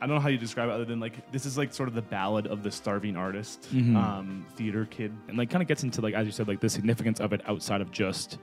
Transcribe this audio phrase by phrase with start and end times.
[0.00, 1.94] I don't know how you describe it other than like this is like sort of
[1.94, 3.96] the ballad of the starving artist, Mhm.
[3.96, 5.10] um, theater kid.
[5.28, 7.40] and like kind of gets into like as you said like the significance of it
[7.48, 8.38] outside of just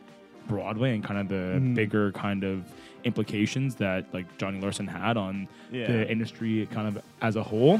[0.47, 1.75] Broadway and kind of the Mhm.
[1.75, 2.63] bigger kind of
[3.03, 5.87] implications that like Johnny Larson had on Yeah.
[5.87, 7.79] the industry kind of as a whole.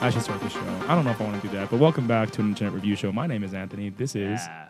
[0.00, 0.60] I should start the show.
[0.88, 2.72] I don't know if I want to do that, but welcome back to an internet
[2.72, 3.10] review show.
[3.12, 3.90] My name is Anthony.
[3.90, 4.68] This is Yeah.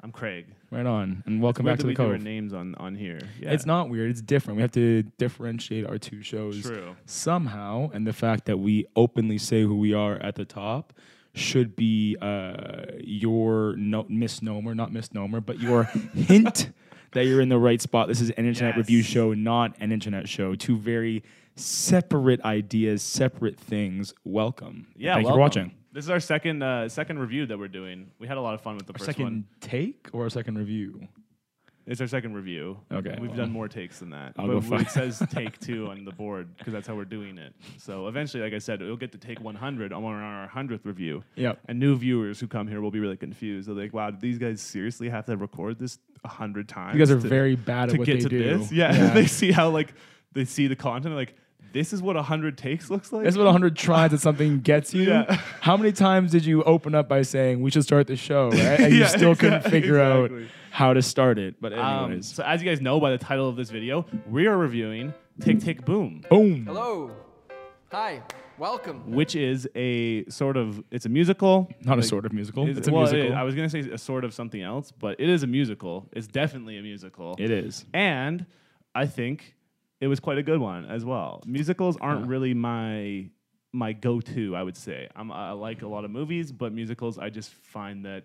[0.00, 0.46] I'm Craig.
[0.70, 3.18] right on, and welcome back to the we do our names on on here.
[3.40, 3.50] Yeah.
[3.50, 4.10] It's not weird.
[4.10, 4.56] It's different.
[4.56, 6.94] We have to differentiate our two shows true.
[7.06, 10.92] somehow, and the fact that we openly say who we are at the top
[11.34, 15.84] should be uh, your no- misnomer, not misnomer, but your
[16.14, 16.70] hint
[17.12, 18.06] that you're in the right spot.
[18.06, 20.54] This is an internet review show, not an internet show.
[20.54, 21.24] Two very
[21.56, 24.14] separate ideas, separate things.
[24.24, 24.86] Welcome.
[24.96, 25.14] Yeah.
[25.14, 25.72] Thank you for watching.
[25.98, 28.12] This is our second uh, second review that we're doing.
[28.20, 29.44] We had a lot of fun with the Our first second one.
[29.60, 31.08] take or a second review?
[31.88, 32.78] It's our second review.
[32.92, 33.36] Okay, We've well.
[33.38, 34.34] done more takes than that.
[34.36, 37.04] I'll but go fi- it says take two on the board because that's how we're
[37.04, 37.52] doing it.
[37.78, 41.24] So eventually, like I said, it'll get to take 100 on our 100th review.
[41.34, 41.58] Yep.
[41.66, 43.66] And new viewers who come here will be really confused.
[43.68, 46.94] They're like, wow, did these guys seriously have to record this 100 times?
[46.94, 48.58] You guys are to- very bad to what get they to do.
[48.58, 48.70] this?
[48.72, 49.14] Yeah.
[49.14, 49.92] they see how, like,
[50.32, 51.16] they see the content.
[51.16, 51.34] Like,
[51.72, 53.24] this is what 100 takes looks like?
[53.24, 55.04] This is what 100 tries at something gets you.
[55.10, 55.34] Yeah.
[55.60, 58.80] How many times did you open up by saying we should start the show, right?
[58.80, 60.44] And you Yeah, still couldn't exact- figure exactly.
[60.44, 61.56] out how to start it.
[61.60, 64.46] But Um, anyways, so as you guys know by the title of this video, we
[64.46, 66.22] are reviewing Tick Tick Boom.
[66.30, 66.64] boom.
[66.66, 67.10] Hello.
[67.92, 68.22] Hi.
[68.58, 69.12] Welcome.
[69.12, 71.70] which is a sort of it's a musical.
[71.84, 72.66] Not a sort of musical.
[72.68, 73.36] It's, It's a well, it- musical.
[73.36, 76.08] I was gonna say a sort of something else, but it is a musical.
[76.12, 77.36] It's definitely a musical.
[77.38, 77.84] It is.
[77.94, 78.46] and
[78.96, 79.54] I think
[80.00, 81.42] it was quite a good one as well.
[81.46, 82.30] Musicals aren't Yeah.
[82.30, 83.28] really my
[83.72, 84.56] my go-to.
[84.56, 88.04] I would say I'm, I like a lot of movies, but musicals I just find
[88.06, 88.24] that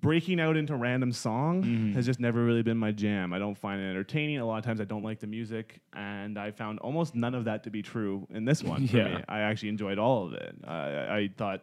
[0.00, 1.94] breaking out into random song Mhm.
[1.94, 3.32] has just never really been my jam.
[3.32, 4.38] I don't find it entertaining.
[4.38, 7.44] A lot of times I don't like the music, and I found almost none of
[7.44, 8.86] that to be true in this one.
[8.86, 9.18] For Yeah.
[9.18, 9.24] me.
[9.28, 10.54] I actually enjoyed all of it.
[10.66, 11.62] I, I thought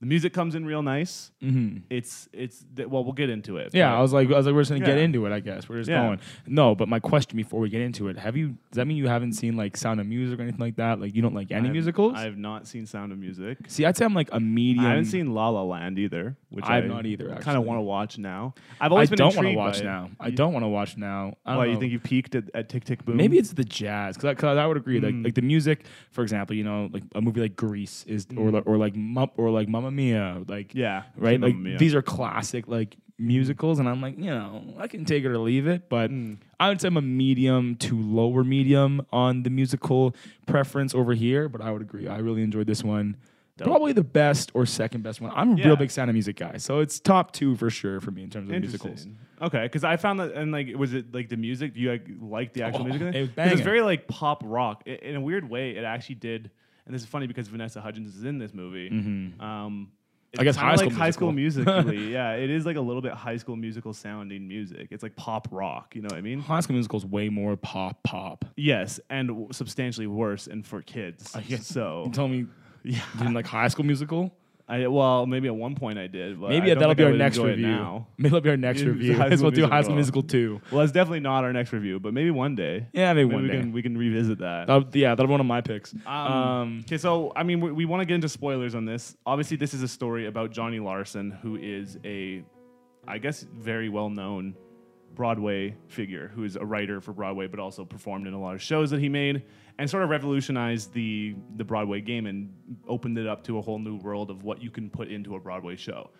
[0.00, 1.30] the music comes in real nice.
[1.42, 1.78] Mm-hmm.
[1.88, 3.70] It's it's th- well, we'll get into it.
[3.72, 5.32] Yeah, but- I was like, I was like, we're just gonna get into it.
[5.32, 6.04] I guess we're just Yeah.
[6.06, 6.20] going.
[6.46, 8.48] No, but my question before we get into it: Have you?
[8.48, 11.00] Does that mean you haven't seen like Sound of Music or anything like that?
[11.00, 12.14] Like you don't like any I've- musicals?
[12.14, 13.58] I have not seen Sound of Music.
[13.68, 14.84] See, I'd say I'm like a medium.
[14.84, 17.64] I haven't seen La La Land either, which I have I not either, Kind of
[17.64, 18.54] want to watch now.
[18.80, 20.10] I've I always been I don't want to watch now.
[20.20, 21.34] I don't want to watch now.
[21.46, 23.16] I don't Why you think you peaked at, at Tick Tick Boom?
[23.16, 25.00] Maybe it's the jazz, because I, I would agree.
[25.00, 25.24] Like Mm.
[25.24, 28.52] like the music, for example, you know, like a movie like Grease is, or Mm.
[28.52, 32.68] like- or like Mum- or like Mamma Mia, like yeah, right, like these are classic
[32.68, 36.10] like musicals, and I'm like, you know, I can take it or leave it, but
[36.10, 36.36] Mm.
[36.60, 40.14] I would say I'm a medium to lower medium on the musical
[40.46, 41.48] preference over here.
[41.48, 43.16] But I would agree, I really enjoyed this one.
[43.58, 43.68] Dope.
[43.68, 45.32] Probably the best or second best one.
[45.34, 45.66] I'm a Yeah.
[45.68, 48.28] real big Sound of Music guy, so it's top two for sure for me in
[48.28, 49.06] terms of musicals.
[49.40, 51.72] Okay, because I found that, and like, was it like the music?
[51.72, 53.14] Do you like, like the actual Oh, music?
[53.14, 53.52] it was, banging.
[53.54, 54.82] It's very like pop rock.
[54.86, 56.50] I- in a weird way, it actually did.
[56.86, 58.90] And this is funny because Vanessa Hudgens is in this movie.
[58.90, 59.40] Mhm.
[59.40, 59.90] Um,
[60.38, 61.72] I guess High School like High School Musical.
[61.82, 62.12] Musically.
[62.12, 64.88] yeah, it is like a little bit High School Musical sounding music.
[64.90, 65.94] It's like pop rock.
[65.96, 66.40] You know what I mean?
[66.40, 68.44] High School Musical is way more pop pop.
[68.56, 71.34] Yes, and w- substantially worse, and for kids.
[71.34, 72.46] I guess- So You tell me,
[72.84, 74.36] yeah, you didn't like High School Musical?
[74.68, 77.38] I well maybe at one point I did, but Maybe I that'll be our next
[77.38, 77.66] review.
[77.68, 78.08] Now.
[78.18, 79.14] Maybe that'll be our next review.
[79.16, 80.22] High School we'll do High School Musical.
[80.24, 80.60] 2.
[80.72, 82.88] Well, it's definitely not our next review, but maybe one day.
[82.92, 83.60] Yeah, maybe, Maybe one we day.
[83.60, 84.66] can we can revisit that.
[84.66, 85.94] That'll- yeah, that'll be one of my picks.
[86.04, 89.16] Um, Um, okay, so I mean, we, we want to get into spoilers on this.
[89.24, 92.42] Obviously, this is a story about Johnny Larson, who is a,
[93.06, 94.56] I guess, very well known
[95.16, 98.62] Broadway figure, who is a writer for Broadway, but also performed in a lot of
[98.62, 99.42] shows that he made,
[99.78, 102.52] and sort of revolutionized the the Broadway game and
[102.86, 105.40] opened it up to a whole new world of what you can put into a
[105.40, 106.10] Broadway show.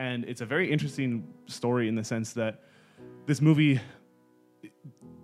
[0.00, 2.62] And it's a very interesting story in the sense that
[3.26, 3.78] this movie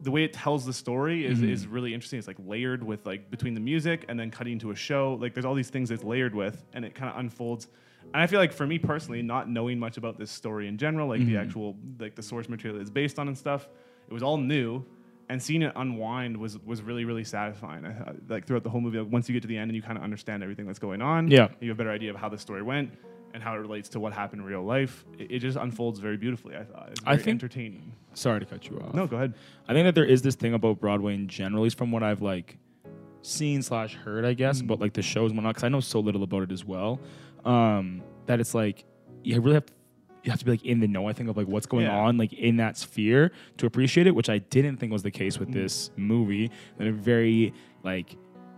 [0.02, 1.48] the way it tells the story is, Mhm.
[1.48, 2.18] is really interesting.
[2.18, 5.14] It's like layered with like between the music and then cutting to a show.
[5.14, 7.68] Like there's all these things it's layered with, and it kind of unfolds.
[8.12, 11.08] And I feel like for me personally, not knowing much about this story in general,
[11.08, 11.40] like the Mhm.
[11.42, 13.68] actual like the source material it's based on and stuff,
[14.08, 14.84] it was all new.
[15.28, 17.84] And seeing it unwind was was really really satisfying.
[17.86, 19.82] I, like throughout the whole movie, like, once you get to the end and you
[19.82, 21.48] kind of understand everything that's going on, Yeah.
[21.60, 22.90] you have a better idea of how the story went
[23.32, 25.04] and how it relates to what happened in real life.
[25.18, 26.54] It, it just unfolds very beautifully.
[26.56, 27.92] I thought it's I think- entertaining.
[28.12, 28.94] sorry to cut you off.
[28.94, 29.34] No, go ahead.
[29.66, 32.02] I think that there is this thing about Broadway in general, at least from what
[32.04, 32.58] I've like
[33.22, 34.66] seen slash heard, I guess, Mm.
[34.66, 37.00] about like the shows and whatnot, because I know so little about it as well.
[37.44, 38.84] Um, that it's like
[39.22, 39.72] you really have to,
[40.22, 41.06] you have to be like in the know.
[41.08, 41.98] I think of like what's going Yeah.
[41.98, 45.38] on like in that sphere to appreciate it, which I didn't think was the case
[45.38, 45.54] with Mm.
[45.54, 46.50] this movie.
[46.78, 47.52] And it very
[47.82, 48.16] like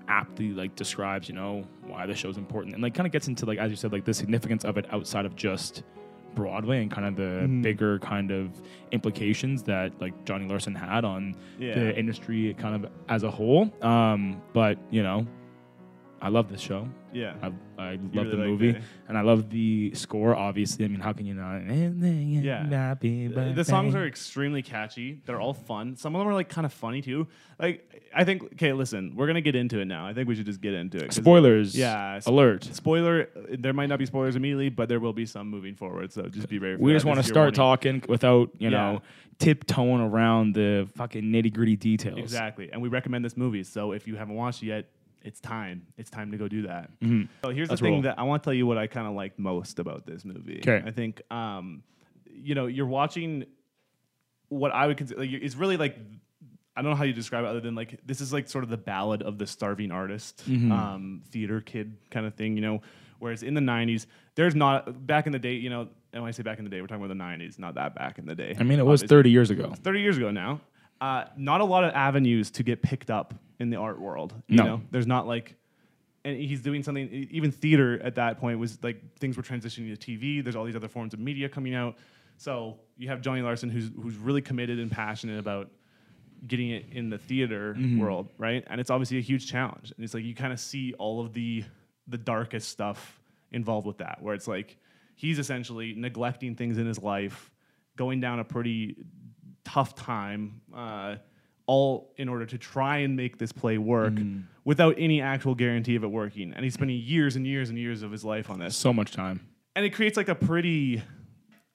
[0.08, 3.44] aptly like describes you know why the show's important and like kind of gets into
[3.44, 5.82] like as you said like the significance of it outside of just
[6.36, 7.62] Broadway and kind of the Mm-hmm.
[7.62, 8.50] bigger kind of
[8.92, 11.74] implications that like Johnny Larson had on Yeah.
[11.74, 13.72] the industry kind of as a whole.
[13.82, 15.26] Um, but you know,
[16.20, 16.88] I love this show.
[17.12, 17.34] Yeah.
[17.42, 20.34] I, I love really the like movie the- and I love the score.
[20.34, 21.58] Obviously, I mean, how can you not?
[21.68, 22.66] Yeah.
[22.68, 25.20] Happy The- the songs are extremely catchy.
[25.26, 25.96] They're all fun.
[25.96, 27.26] Some of them are like kind of funny too.
[27.58, 30.06] Like I think okay, listen, we're gonna get into it now.
[30.06, 31.06] I think we should just get into it.
[31.08, 31.76] 'cause- spoilers.
[31.76, 32.64] Yeah, sp- alert.
[32.64, 33.28] Spoiler:
[33.58, 36.12] There might not be spoilers immediately, but there will be some moving forward.
[36.12, 36.76] So just be ready.
[36.76, 36.96] For We that.
[36.96, 38.00] just want to This is your start warning.
[38.00, 39.02] talking without you know
[39.38, 42.19] tiptoeing around the fucking nitty gritty details.
[42.19, 43.62] Exactly, and we recommend this movie.
[43.64, 44.86] So if you haven't watched it yet,
[45.26, 45.87] it's time.
[45.99, 46.90] It's time to go do that.
[47.00, 47.28] Mhm.
[47.44, 48.02] So here's Let's the thing roll.
[48.02, 50.61] that I want to tell you what I kind of liked most about this movie.
[50.62, 50.82] 'Kay.
[50.87, 51.82] I think, um,
[52.32, 53.44] you know, you're watching
[54.49, 55.20] what I would consider.
[55.20, 55.96] Like, it's really like
[56.78, 58.69] I don't know how you describe it other than like this is like sort of
[58.70, 60.70] the ballad of the starving artist, Mm-hmm.
[60.73, 62.55] um, theater kid kind of thing.
[62.55, 62.82] You know,
[63.19, 65.55] whereas in the '90s, there's not back in the day.
[65.55, 67.58] You know, and when I say back in the day, we're talking about the '90s,
[67.58, 68.55] not that back in the day.
[68.58, 69.17] I mean, it was obviously.
[69.17, 69.72] 30 years ago.
[69.82, 70.61] 30 years ago now.
[71.00, 74.35] Uh, not a lot of avenues to get picked up in the art world.
[74.49, 74.64] You No.
[74.64, 75.55] know, there's not like,
[76.25, 77.08] and he's doing something.
[77.31, 80.43] Even theater at that point was like things were transitioning to TV.
[80.43, 81.97] There's all these other forms of media coming out.
[82.37, 85.70] So you have Johnny Larson, who's who's really committed and passionate about
[86.47, 87.99] getting it in the theater Mm-hmm.
[87.99, 88.62] world, right?
[88.69, 89.93] And it's obviously a huge challenge.
[89.97, 91.64] And it's like you kind of see all of the
[92.08, 93.20] the darkest stuff
[93.53, 94.76] involved with that, where it's like
[95.14, 97.50] he's essentially neglecting things in his life,
[97.97, 98.97] going down a pretty
[99.64, 101.17] tough time, uh,
[101.66, 104.44] all in order to try and make this play work mm.
[104.64, 106.52] without any actual guarantee of it working.
[106.54, 109.10] And he's spending years and years and years of his life on this So much
[109.12, 109.40] time.
[109.74, 111.02] and it creates like a pretty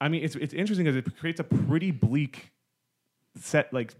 [0.00, 2.50] i mean it's, it's interesting because it creates a pretty bleak
[3.36, 3.94] set like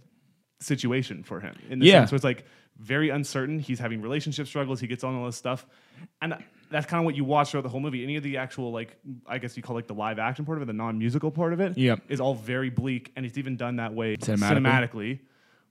[0.60, 2.00] situation for him in the Yeah.
[2.00, 2.44] sense where it's like
[2.78, 5.66] very uncertain he's having relationship struggles he gets on all this stuff
[6.20, 6.34] and
[6.70, 8.96] that's kind of what you watch throughout the whole movie any of the actual like
[9.26, 11.60] i guess you call like the live action part of it the non-musical part of
[11.60, 12.20] it is Yep.
[12.20, 14.56] all very bleak and it's even done that way Cinematically.
[14.56, 15.18] cinematically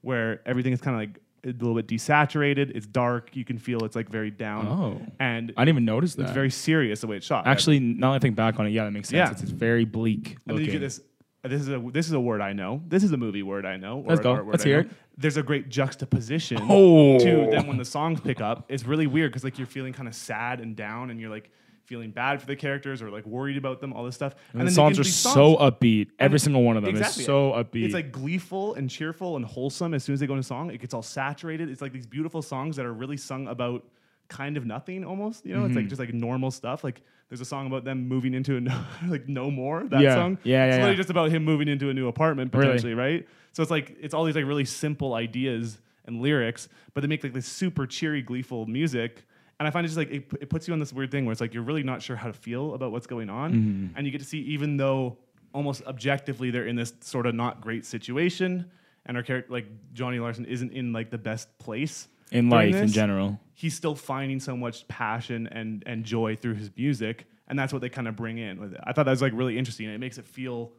[0.01, 3.83] where everything is kind of like a little bit desaturated it's dark you can feel
[3.83, 5.01] it's like very down Oh.
[5.19, 6.23] and I didn't even notice that.
[6.23, 8.69] it's very serious the way it's shot Actually, now that I think back on it,
[8.69, 9.17] yeah, that makes sense.
[9.17, 9.31] Yeah.
[9.31, 10.73] It's, it's very bleak And then you looking.
[10.73, 11.01] get this.
[11.43, 12.83] This is a this is a word I know.
[12.87, 13.97] This is a movie word I know.
[14.01, 14.31] or Let's an go.
[14.33, 14.89] art word Let's I hear know.
[14.89, 14.95] it.
[15.17, 17.17] There's a great juxtaposition Oh.
[17.17, 18.65] to then when the songs pick up.
[18.69, 21.49] It's really weird because like you're feeling kind of sad and down, and you're like
[21.91, 24.33] feeling bad for the characters or like worried about them, all this stuff.
[24.53, 26.07] and the songs are these so upbeat.
[26.19, 27.21] Every And- single one of them Exactly.
[27.23, 27.83] is so upbeat.
[27.83, 30.71] It's like gleeful and cheerful and wholesome as soon as they go into song.
[30.71, 31.67] It gets all saturated.
[31.69, 33.83] It's like these beautiful songs that are really sung about
[34.29, 35.45] kind of nothing almost.
[35.45, 35.67] You know, Mm-hmm.
[35.67, 36.85] it's like just like normal stuff.
[36.85, 39.83] Like there's a song about them moving into a no, like no more.
[39.83, 40.15] That Yeah.
[40.15, 40.37] song.
[40.43, 40.97] Yeah, yeah, It's literally yeah.
[40.97, 42.67] just about him moving into a new apartment Really?
[42.67, 43.27] potentially, right?
[43.51, 47.21] So it's like it's all these like really simple ideas and lyrics, but they make
[47.21, 49.25] like this super cheery, gleeful music.
[49.61, 51.31] And I find it just like it, it puts you on this weird thing where
[51.31, 53.87] it's like you're really not sure how to feel about what's going on, Mm-hmm.
[53.95, 55.17] and you get to see even though
[55.53, 58.65] almost objectively they're in this sort of not great situation,
[59.05, 62.87] and our character like Johnny Larson isn't in like the best place in life in
[62.87, 63.39] general.
[63.53, 67.83] He's still finding so much passion and and joy through his music, and that's what
[67.83, 68.79] they kind of bring in with it.
[68.83, 69.87] I thought that was like really interesting.
[69.89, 70.71] It makes it feel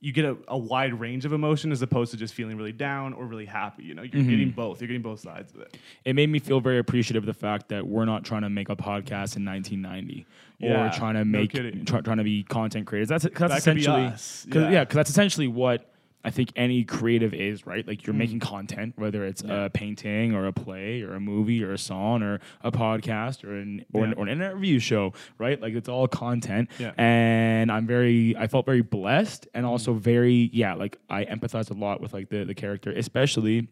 [0.00, 3.14] you get a, a wide range of emotion as opposed to just feeling really down
[3.14, 3.84] or really happy.
[3.84, 4.30] You know, you're Mm-hmm.
[4.30, 4.80] getting both.
[4.80, 5.78] You're getting both sides of it.
[6.04, 8.68] It made me feel very appreciative of the fact that we're not trying to make
[8.68, 10.26] a podcast in 1990
[10.58, 11.52] Yeah, or trying to make
[11.86, 13.08] try, trying to be content creators.
[13.08, 14.70] That's that's That essentially yeah.
[14.70, 15.90] yeah, because that's essentially what
[16.24, 17.86] I think any creative is, right?
[17.86, 18.18] Like you're mm.
[18.18, 19.42] making content, whether it's.
[19.42, 19.64] Yeah.
[19.64, 23.56] a painting or a play or a movie or a song or a podcast or
[23.56, 25.60] an or, an, or an interview show, right?
[25.60, 26.70] Like it's all content.
[26.78, 26.92] Yeah.
[26.96, 29.68] And I'm very, I felt very blessed and mm.
[29.68, 33.68] also very, yeah, like I empathize a lot with like the the character, especially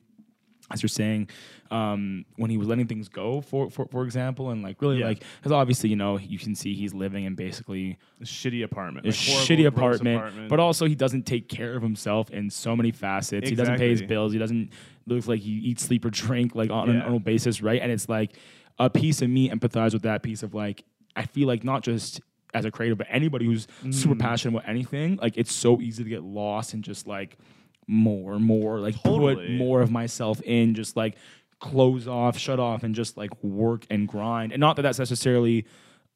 [0.70, 1.28] as you're saying,
[1.70, 5.06] um, when he was letting things go, for for, for example, and like really Yeah.
[5.06, 9.04] like, because obviously you know you can see he's living in basically A shitty apartment.
[9.06, 10.48] a like shitty apartment, apartment.
[10.48, 13.48] but also he doesn't take care of himself in so many facets.
[13.48, 14.32] He doesn't pay his bills.
[14.32, 14.70] He doesn't
[15.06, 17.02] look like he eats, sleep, or drink like on an Yeah.
[17.04, 17.80] annual basis, right?
[17.82, 18.36] And it's like
[18.78, 20.84] a piece of me empathize with that piece of like
[21.16, 22.20] I feel like not just
[22.54, 24.18] as a creator, but anybody who's super Mm.
[24.20, 27.36] passionate about anything, like it's so easy to get lost and just like
[27.86, 31.16] more, more, like put more of myself in, just like
[31.58, 34.52] close off, shut off, and just like work and grind.
[34.52, 35.66] And not that that's necessarily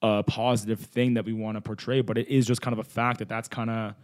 [0.02, 2.84] a positive thing that we want to portray, but it is just kind of a
[2.84, 3.94] fact that that's kind of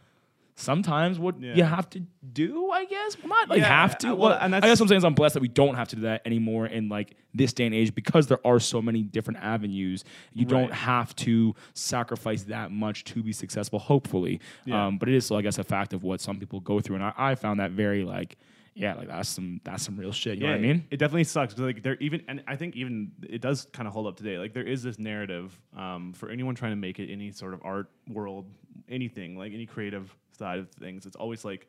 [0.55, 2.01] sometimes what you have to
[2.33, 3.17] do, I guess.
[3.19, 4.09] Well, not like Yeah, have to.
[4.09, 5.89] uh, Well, and I guess what I'm saying is I'm blessed that we don't have
[5.89, 9.03] to do that anymore in like this day and age because there are so many
[9.03, 10.05] different avenues.
[10.33, 14.41] You don't have to sacrifice that much to be successful, hopefully.
[14.65, 14.87] Yeah.
[14.87, 16.97] Um, but it is still, I guess, a fact of what some people go through.
[16.97, 18.37] And I, I found that very like,
[18.75, 20.39] yeah, like that's some that's some real shit.
[20.39, 20.87] You know what I mean?
[20.91, 21.59] It definitely sucks.
[21.59, 24.39] Like there even, and I think even it does kind of hold up today.
[24.39, 27.61] Like there is this narrative um, for anyone trying to make it any sort of
[27.65, 28.47] art world
[28.89, 31.69] anything, like any creative side of things, it's always like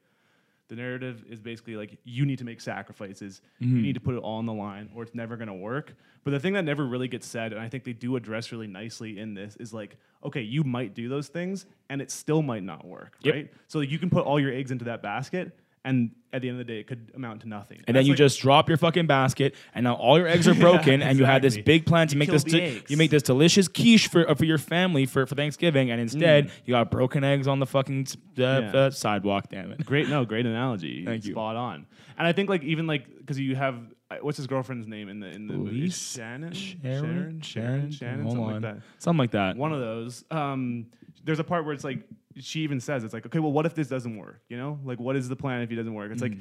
[0.69, 3.75] the narrative is basically like you need to make sacrifices, Mm-hmm.
[3.77, 5.93] you need to put it all on the line, or it's never gonna work.
[6.23, 8.67] But the thing that never really gets said, and I think they do address really
[8.67, 12.63] nicely in this, is like, okay, you might do those things, and it still might
[12.63, 13.33] not work, Yep.
[13.35, 13.53] right?
[13.67, 16.59] So like, you can put all your eggs into that basket, and at the end
[16.59, 17.81] of the day, it could amount to nothing.
[17.87, 20.55] And then you like- just drop your fucking basket, and now all your eggs are
[20.69, 23.23] broken, and you had this big plan to You make this de- you make this
[23.23, 27.23] delicious quiche for uh, for your family for, for Thanksgiving, and instead you got broken
[27.23, 28.73] eggs on the fucking uh, Mm.
[28.73, 28.79] Yeah.
[28.79, 29.49] uh, sidewalk.
[29.49, 29.85] Damn it!
[29.85, 31.05] Great, no, great analogy.
[31.05, 31.33] Thank you.
[31.33, 31.85] Spot on.
[32.17, 33.75] And I think like even like because you have
[34.09, 35.89] uh, what's his girlfriend's name in the in the movie?
[35.89, 38.61] Shannon, Sharon, Sharon, Shannon, Hold something on.
[38.61, 38.81] like that.
[38.99, 39.57] Something like that.
[39.57, 40.23] One of those.
[40.31, 40.87] Um,
[41.25, 42.03] there's a part where it's like
[42.39, 44.41] she even says it's like okay, well, what if this doesn't work?
[44.49, 46.11] You know, like what is the plan if he doesn't work?
[46.11, 46.33] It's like.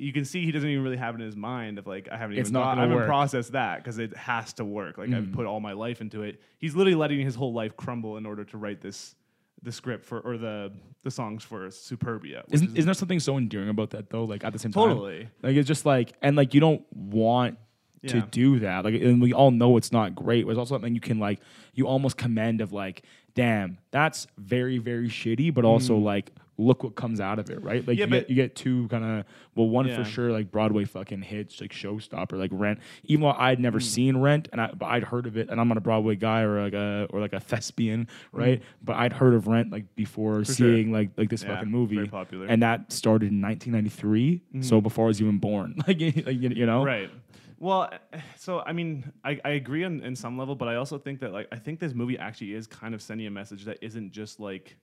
[0.00, 2.16] You can see he doesn't even really have it in his mind of like I
[2.16, 2.40] haven't Mm.
[2.40, 3.04] It's even thought- I haven't work.
[3.06, 3.08] Mm.
[3.08, 4.96] processed that because it has to work.
[4.96, 6.40] Like I've put all my life into it.
[6.58, 9.16] He's literally letting his whole life crumble in order to write this
[9.60, 10.70] the script for or the
[11.02, 12.44] the songs for Superbia.
[12.52, 14.22] Isn't, is- isn't there something so endearing about that though?
[14.22, 15.28] Like at the same time, Totally.
[15.42, 17.58] Like it's just like, and like you don't want
[18.06, 18.26] to Yeah.
[18.30, 18.84] do that.
[18.84, 20.44] Like, and we all know it's not great.
[20.44, 21.40] But it's also something you can like,
[21.74, 23.02] you almost commend of like,
[23.34, 25.52] damn, that's very very shitty.
[25.54, 27.86] But also like, look what comes out of it, right?
[27.86, 28.00] Like Mm.
[28.00, 29.96] Yeah, you, get, you get two kind of well, one Yeah.
[30.02, 32.80] for sure like Broadway fucking hits like Showstopper, like Rent.
[33.04, 33.62] Even though I'd Mm.
[33.62, 36.16] never seen Rent, and I but I'd heard of it, and I'm not a Broadway
[36.16, 38.60] guy or like a or like a thespian, right?
[38.82, 40.46] But I'd heard of Rent like before Mm.
[40.46, 40.54] For sure.
[40.74, 42.46] seeing like like this Yeah, fucking movie, very popular.
[42.46, 45.76] and that started in 1993, so before I was even born.
[45.86, 47.08] Like, like, you know, Right.
[47.58, 47.90] Well,
[48.36, 51.32] so I mean, I, I agree on in some level, but I also think that
[51.32, 54.40] like I think this movie actually is kind of sending a message that isn't just
[54.40, 54.76] like.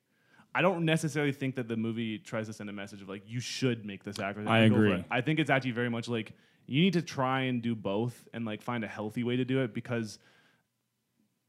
[0.58, 3.41] I don't necessarily think that the movie tries to send a message of like you
[3.41, 4.50] should make this sacrifice.
[4.50, 5.03] I and go for agree.
[5.12, 6.32] I think it's actually very much like
[6.65, 9.62] you need to try and do both and like find a healthy way to do
[9.62, 10.17] it because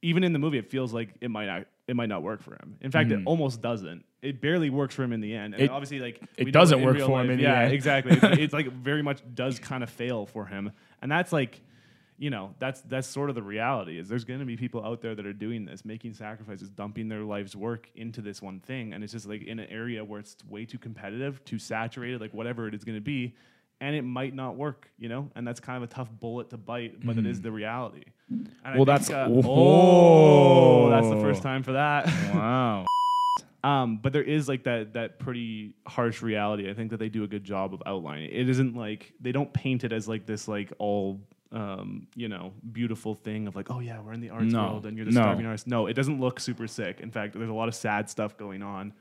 [0.08, 2.52] even in the movie it feels like it might not it might not work for
[2.54, 2.76] him.
[2.80, 4.04] In fact, it almost doesn't.
[4.20, 5.54] It barely works for him in the end.
[5.54, 5.64] And Mm.
[5.66, 7.72] It- obviously like it doesn't work for him life- in the yeah, end.
[7.72, 8.12] exactly.
[8.16, 10.72] It's, it's like very much does kind of fail for him,
[11.02, 11.60] and that's like,
[12.18, 13.98] you know, that's that's sort of the reality.
[13.98, 17.08] Is there's going to be people out there that are doing this, making sacrifices, dumping
[17.08, 20.18] their life's work into this one thing, and it's just like in an area where
[20.20, 23.34] it's way too competitive, too saturated, like whatever it is going to be,
[23.80, 26.56] and it might not work, you know, and that's kind of a tough bullet to
[26.56, 28.04] bite, but it is the reality.
[28.30, 28.78] And I Mm-hmm.
[28.78, 30.86] Well, think, that's- uh, oh.
[30.86, 32.06] oh, that's the first time for that.
[32.34, 32.86] Wow.
[33.64, 36.70] Um, but there is like that that pretty harsh reality.
[36.70, 38.30] I think that they do a good job of outlining.
[38.30, 42.52] It isn't like they don't paint it as like this like all um, you know
[42.70, 44.62] beautiful thing of like oh yeah we're in the arts No.
[44.66, 45.22] world and you're the No.
[45.22, 45.66] starving artist.
[45.66, 47.00] No, it doesn't look super sick.
[47.00, 48.92] In fact, there's a lot of sad stuff going on,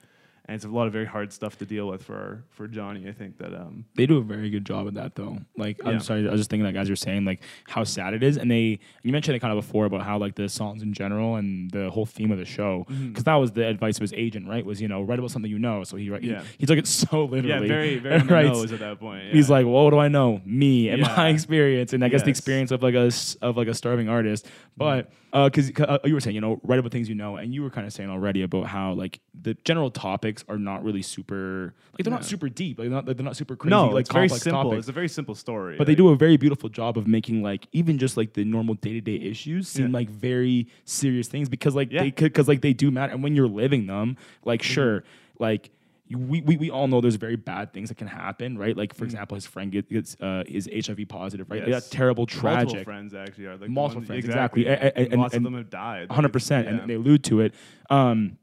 [0.48, 3.08] and it's a lot of very hard stuff to deal with for for Johnny.
[3.08, 5.40] I think that um, They do a very good job of that, though.
[5.58, 8.22] Like, I'm sorry, I was just thinking, like, as you're saying, like, how sad it
[8.24, 8.38] is.
[8.38, 11.36] And they, you mentioned it kind of before about how, like, the songs in general
[11.38, 13.22] and the whole theme of the show, because Mm-hmm.
[13.24, 14.66] that was the advice of his agent, right?
[14.66, 15.84] Was, you know, write about something you know.
[15.84, 16.44] So he, he- Yeah.
[16.58, 17.68] he, took it so literally.
[17.68, 18.46] yeah very very on Right.
[18.46, 19.34] nose at that point.
[19.34, 20.42] He's like, well, what do I know?
[20.46, 21.16] Me and Yeah.
[21.16, 23.10] my experience, and I guess the experience of like a
[23.42, 24.46] of like a starving artist.
[24.78, 27.62] But because uh, you were saying, you know, write about things you know, and you
[27.64, 29.92] were kind of saying already about how like the general
[30.36, 33.36] topics are not really super like they're not super deep, like they're not, they're not
[33.38, 33.70] super crazy.
[33.72, 34.74] no, like it's very simple.
[34.74, 35.78] It's a very simple story.
[35.78, 38.76] But they do a very beautiful job of making like even just like the normal
[38.76, 39.94] day to day issues seem Yeah.
[39.94, 42.04] like very serious things because like Yeah.
[42.04, 44.74] they because like they do matter and when you're living them like Mm-hmm.
[44.74, 45.04] sure
[45.40, 45.70] like
[46.12, 49.04] we, we, we all know there's very bad things that can happen right like for
[49.06, 49.08] Mm.
[49.08, 51.70] example his friend get- gets uh, is HIV positive right Yes.
[51.72, 52.66] that's terrible tragic.
[52.68, 54.68] Multiple friends actually are like Multiple ones- friends, exactly.
[54.68, 56.12] A- a- And and- lots and- of them have died.
[56.12, 56.76] Hundred percent, yeah.
[56.78, 57.56] and they allude to it.
[57.90, 58.38] Um,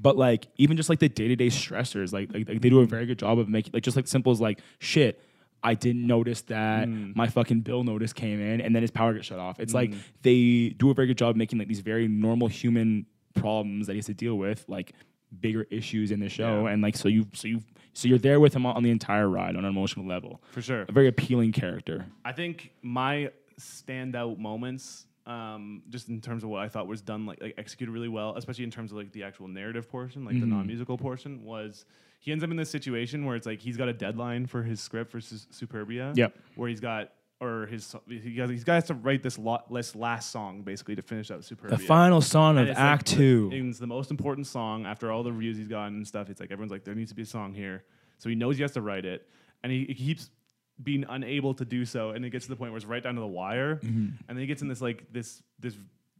[0.00, 2.80] but like even just like the day to day stressors, like, like like they do
[2.80, 5.20] a very good job of making like just like simple as like shit.
[5.62, 7.16] I didn't notice that Mm.
[7.16, 9.58] my fucking bill notice came in, and then his power gets shut off.
[9.58, 13.06] It's like they do a very good job of making like these very normal human
[13.34, 14.92] problems that he has to deal with, like
[15.40, 16.72] bigger issues in the show, Yeah.
[16.72, 17.62] and like so you so you
[17.94, 20.40] so you're there with him on the entire ride on an emotional level.
[20.52, 20.82] for sure.
[20.88, 22.04] A very appealing character.
[22.24, 27.26] I think my standout moments, um, just in terms of what I thought was done,
[27.26, 30.34] like, like executed really well, especially in terms of like the actual narrative portion, like
[30.36, 30.40] Mm-hmm.
[30.48, 31.84] the non-musical portion, was
[32.20, 34.80] he ends up in this situation where it's like he's got a deadline for his
[34.80, 36.16] script for Su- Superbia.
[36.16, 36.36] Yep.
[36.54, 40.30] Where he's got or his he got, he's got to write this lot this last
[40.30, 41.70] song basically to finish out Superbia.
[41.70, 43.50] The final song of And like, Act the- Two.
[43.52, 46.30] It's the most important song after all the reviews he's gotten and stuff.
[46.30, 47.84] It's like everyone's like, there needs to be a song here.
[48.18, 49.28] So he knows he has to write it,
[49.62, 50.30] and he, he keeps
[50.82, 52.10] being unable to do so.
[52.10, 53.88] And it gets to the point where it's right down to the wire, Mm-hmm.
[54.28, 55.76] and then he gets in this like this this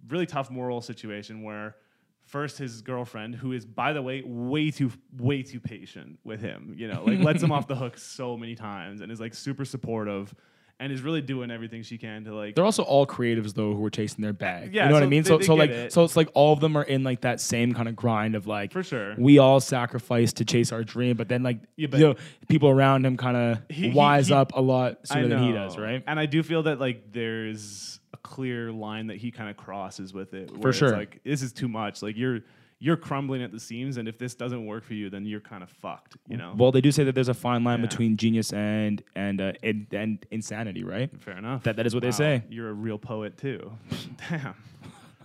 [0.08, 1.76] really tough moral situation where.
[2.24, 6.74] First, his girlfriend, who is, by the way, way too, way too patient with him,
[6.76, 9.64] you know, like lets him off the hook so many times, and is like super
[9.64, 10.34] supportive,
[10.78, 12.54] and is really doing everything she can to like.
[12.54, 14.74] They're also all creatives though who are chasing their bag.
[14.74, 15.22] Yeah, you know what I mean.
[15.22, 15.92] they- So they so like it.
[15.92, 18.46] so it's like all of them are in like that same kind of grind of
[18.46, 19.14] like For sure.
[19.16, 22.14] we all sacrifice to chase our dream, but then like Yeah, but- you know,
[22.48, 26.02] people around him kind of wise he- up a lot sooner than he does, right?
[26.06, 30.12] And I do feel that like there's a clear line that he kind of crosses
[30.12, 30.50] with it.
[30.52, 30.90] where For it's sure.
[30.90, 32.02] like this is too much.
[32.02, 32.40] Like you're
[32.78, 35.62] you're crumbling at the seams, and if this doesn't work for you, then you're kind
[35.62, 36.16] of fucked.
[36.28, 36.54] You know.
[36.56, 37.86] Well, they do say that there's a fine line Yeah.
[37.86, 41.10] between genius and and uh, and, and insanity, right?
[41.20, 41.62] Fair enough.
[41.62, 42.42] That- that is what they say.
[42.50, 43.72] You're a real poet too.
[44.28, 44.54] Damn,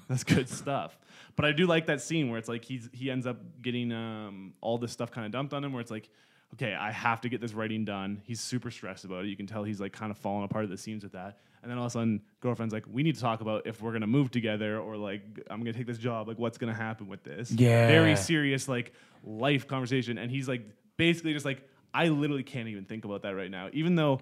[0.07, 0.97] that's good stuff.
[1.35, 4.53] But I do like that scene where it's like he's he ends up getting um,
[4.61, 5.73] all this stuff kind of dumped on him.
[5.73, 6.09] Where it's like,
[6.53, 8.21] okay, I have to get this writing done.
[8.25, 9.27] He's super stressed about it.
[9.27, 11.39] You can tell he's like kind of falling apart at the seams with that.
[11.61, 13.91] And then all of a sudden, girlfriend's like, we need to talk about if we're
[13.93, 16.27] gonna move together or like I'm gonna take this job.
[16.27, 17.51] Like, what's gonna happen with this?
[17.51, 17.87] Yeah.
[17.87, 20.17] Very serious like life conversation.
[20.17, 20.63] And he's like
[20.97, 21.61] basically just like,
[21.93, 24.21] I literally can't even think about that right now, even though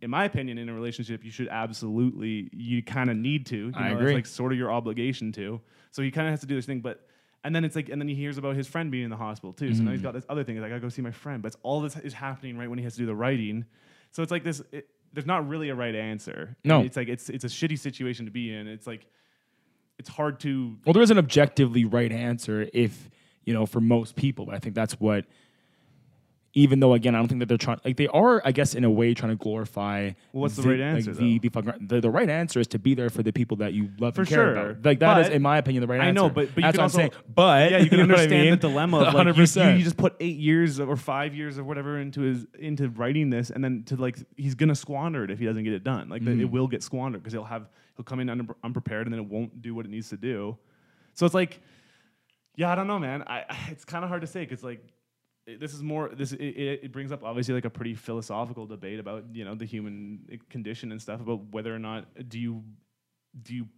[0.00, 3.56] in my opinion, in a relationship, you should absolutely, you kind of need to.
[3.56, 4.06] You I know, agree.
[4.06, 5.60] That's like sort of your obligation to.
[5.92, 7.06] So he kind of has to do this thing, but.
[7.44, 9.52] And then it's like, and then he hears about his friend being in the hospital
[9.52, 9.74] too.
[9.74, 10.04] So now he's Mm-hmm.
[10.06, 10.54] got this other thing.
[10.54, 11.42] He's like, I gotta go see my friend.
[11.42, 13.64] But it's all this is happening right when he has to do the writing.
[14.12, 14.62] So it's like this.
[14.70, 16.56] It, there's not really a right answer.
[16.64, 16.82] No.
[16.82, 18.66] it's like it's it's a shitty situation to be in.
[18.66, 19.06] It's like
[19.98, 20.76] it's hard to.
[20.84, 23.10] Well, there is an objectively right answer if
[23.44, 25.24] you know for most people, but I think that's what.
[26.54, 28.84] Even though again, I don't think that they're trying like they are, I guess, in
[28.84, 30.10] a way trying to glorify.
[30.34, 32.78] Well, what's the right answer, Like, the, the, fucking- the the right answer is to
[32.78, 34.70] be there for the people that you love For and care sure.
[34.70, 34.84] about.
[34.84, 36.20] Like that is, But- in my opinion, the right I answer.
[36.20, 37.22] I know, but- but you that's can what also- I'm saying.
[37.34, 38.50] But yeah, you can know what I understand mean?
[38.50, 39.70] the dilemma of like you, 100%.
[39.72, 43.30] you, you just put eight years or five years or whatever into his into writing
[43.30, 46.10] this, and then to like he's gonna squander it if he doesn't get it done.
[46.10, 46.52] Like the, it Mm-hmm.
[46.52, 47.66] will get squandered because he'll have
[47.96, 50.58] he'll come in un- unprepared and then it won't do what it needs to do.
[51.14, 51.60] So it's like,
[52.56, 53.22] yeah, I don't know, man.
[53.26, 54.84] I it's kind of hard to say because like
[55.46, 56.38] it- this is more this it,
[56.84, 60.36] it, brings up obviously like a pretty philosophical debate about you know the human eh,
[60.50, 62.62] condition and stuff about whether or not do you
[63.42, 63.68] do you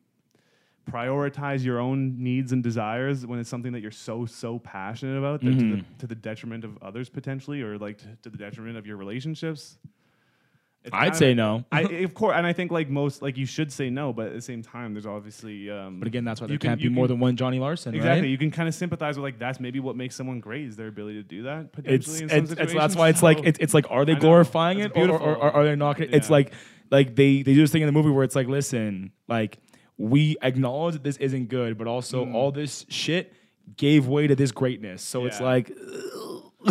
[0.90, 5.40] prioritize your own needs and desires when it's something that you're so so passionate about
[5.40, 5.85] that to, the, Mhm.
[5.99, 9.78] to the detriment of others potentially or like to, to the detriment of your relationships
[10.85, 11.64] It's I'd say no.
[11.73, 14.33] I of course and I think like most like you should say no but at
[14.35, 17.07] the same time there's obviously um But again, that's why there can- can't be more
[17.07, 18.31] can- than one Johnny Larson, Exactly, right?
[18.31, 20.88] you can kind of sympathize with like that's maybe what makes someone great is their
[20.88, 21.97] ability to do that potentially.
[21.97, 24.81] It's, in some it's, it's that's why it's like it's, it's like are they glorifying
[24.81, 25.27] it or, or, beautiful.
[25.29, 25.97] or are they not?
[25.97, 26.53] gonna- It's like
[26.90, 29.59] like they they do this thing in the movie where it's like listen like
[29.97, 32.35] we acknowledge that this isn't good, but also Mm.
[32.35, 33.33] all this shit
[33.79, 35.01] gave way to this greatness.
[35.03, 35.47] So it's Yeah.
[35.47, 35.73] like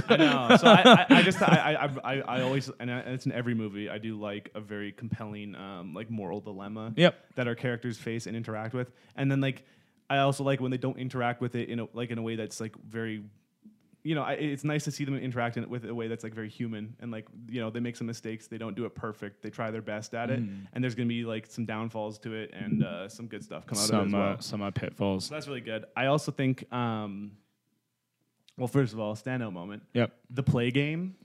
[0.10, 0.58] I know.
[0.58, 3.53] So I, I, I just I, I I I always and I- it's in every
[3.53, 3.89] movie.
[3.89, 6.93] I do like a very compelling um like moral dilemma.
[6.95, 7.15] Yep.
[7.36, 9.63] That our characters face and interact with, and then like
[10.10, 12.36] I also like when they don't interact with it in a like in a way
[12.36, 13.23] that's like very.
[14.06, 16.10] You know, I, it's nice to see them interact in it with it a way
[16.10, 18.84] that's like very human and like you know they make some mistakes, they don't do
[18.84, 20.67] it perfect, they try their best at it, Mm.
[20.73, 23.77] and there's gonna be like some downfalls to it and uh, some good stuff come
[23.77, 24.34] out of it some as well.
[24.34, 25.27] uh, some uh, pitfalls.
[25.27, 25.86] So that's really good.
[25.95, 27.32] I also think, um,
[28.58, 31.16] well, first of all, standout moment, Yep, the play game.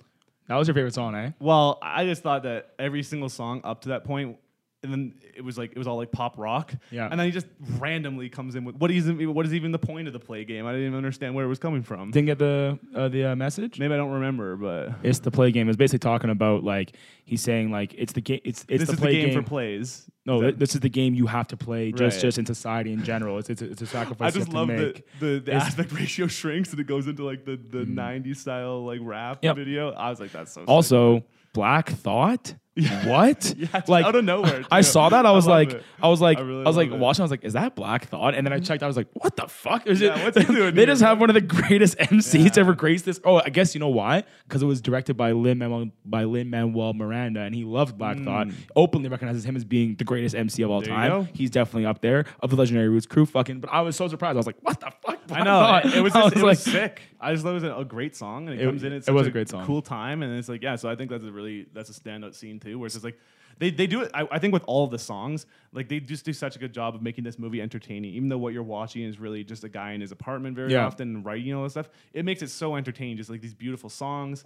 [0.48, 1.30] that was your favorite song, eh?
[1.38, 4.38] Well, I just thought that every single song up to that point,
[4.82, 6.72] and then it was like it was all like pop rock.
[6.90, 7.08] Yeah.
[7.10, 7.46] And then he just
[7.78, 10.66] randomly comes in with what is what is even the point of the play game?
[10.66, 12.10] I didn't even understand where it was coming from.
[12.12, 13.78] Didn't get the uh, the uh, message.
[13.80, 15.68] Maybe I don't remember, but It's the play game.
[15.68, 18.40] It's basically talking about like he's saying like it's the game.
[18.44, 20.08] It's it's this the is play the game, for plays.
[20.26, 22.22] No, that- this is the game you have to play just Right.
[22.22, 23.38] just in society in general.
[23.38, 25.20] It's it's, a- it's a sacrifice I just love to that make.
[25.20, 29.00] the, the aspect ratio shrinks and it goes into like the, the 90s style like
[29.02, 29.56] rap Yep.
[29.56, 29.90] video.
[29.92, 30.68] I was like, that's so sick.
[30.68, 32.54] Also, Black Thought.
[33.06, 33.54] What?
[33.58, 35.26] Yeah, like out of nowhere, I saw that.
[35.26, 35.82] I I was love like, it.
[36.00, 36.98] I was like, I I, was like it.
[36.98, 37.22] watching.
[37.22, 38.34] I was like, is that Black Thought?
[38.34, 38.82] And then I checked.
[38.82, 39.86] I was like, what the fuck?
[39.86, 40.24] Is Yeah, it?
[40.24, 42.60] what's he doing they just have one of the greatest MCs Yeah.
[42.60, 43.20] ever grace this.
[43.24, 44.24] Oh, I guess you know why?
[44.46, 48.18] Because it was directed by Lin Manuel by Lin Manuel Miranda, and he loved Black
[48.20, 48.48] Thought.
[48.76, 50.84] Openly recognizes him as being the greatest MC of all Mm.
[50.86, 51.28] There time.
[51.34, 53.26] He's definitely up there of the legendary Roots crew.
[53.26, 53.60] Fucking.
[53.60, 54.36] But I was so surprised.
[54.36, 55.18] I was like, what the fuck?
[55.30, 55.86] I know Thought?
[55.86, 57.02] it, it was I just, it was like, sick.
[57.20, 58.92] I just thought it was a, great song, and it, It- comes in.
[58.92, 59.66] It's it was a great song.
[59.66, 60.76] cool time, and it's like yeah.
[60.76, 63.18] So I think that's a really that's a standout scene too, where it's just like
[63.58, 64.10] they, they do it.
[64.14, 66.94] I, I think with all the songs, like they just do such a good job
[66.94, 68.14] of making this movie entertaining.
[68.14, 70.86] Even though what you're watching is really just a guy in his apartment very Yeah.
[70.86, 73.16] often writing all this stuff, it makes it so entertaining.
[73.16, 74.44] Just like these beautiful songs.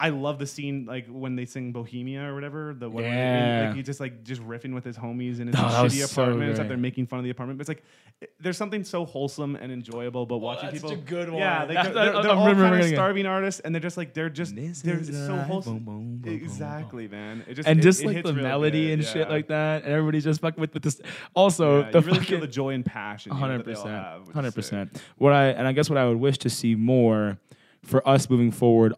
[0.00, 2.74] I love the scene like when they sing Bohemia or whatever.
[2.76, 3.60] The one where Yeah.
[3.60, 6.42] they- like he's just like just riffing with his homies in his Oh, shitty apartment
[6.42, 6.56] and stuff.
[6.64, 6.68] great.
[6.70, 7.84] They're making fun of the apartment, but it's like
[8.20, 10.90] it- there's something so wholesome and enjoyable about oh, watching that's people.
[10.90, 11.68] such a good Yeah, one.
[11.68, 14.56] they, That's- they're, they're all kind of starving artists, and they're just like they're just
[14.56, 15.46] This they're is so life.
[15.46, 15.74] wholesome.
[15.78, 17.44] Boom, boom, boom, boom, exactly, man.
[17.48, 19.46] It just and it- just it like hits the real melody good, and shit like
[19.48, 21.00] that, and everybody's just fucking with, with this.
[21.34, 23.30] Also, Yeah, the you really feel the joy and passion.
[23.30, 24.54] hundred that they all percent, have, which is hundred sick.
[24.56, 25.02] percent.
[25.18, 27.38] What I and I guess what I would wish to see more
[27.84, 28.94] for us moving forward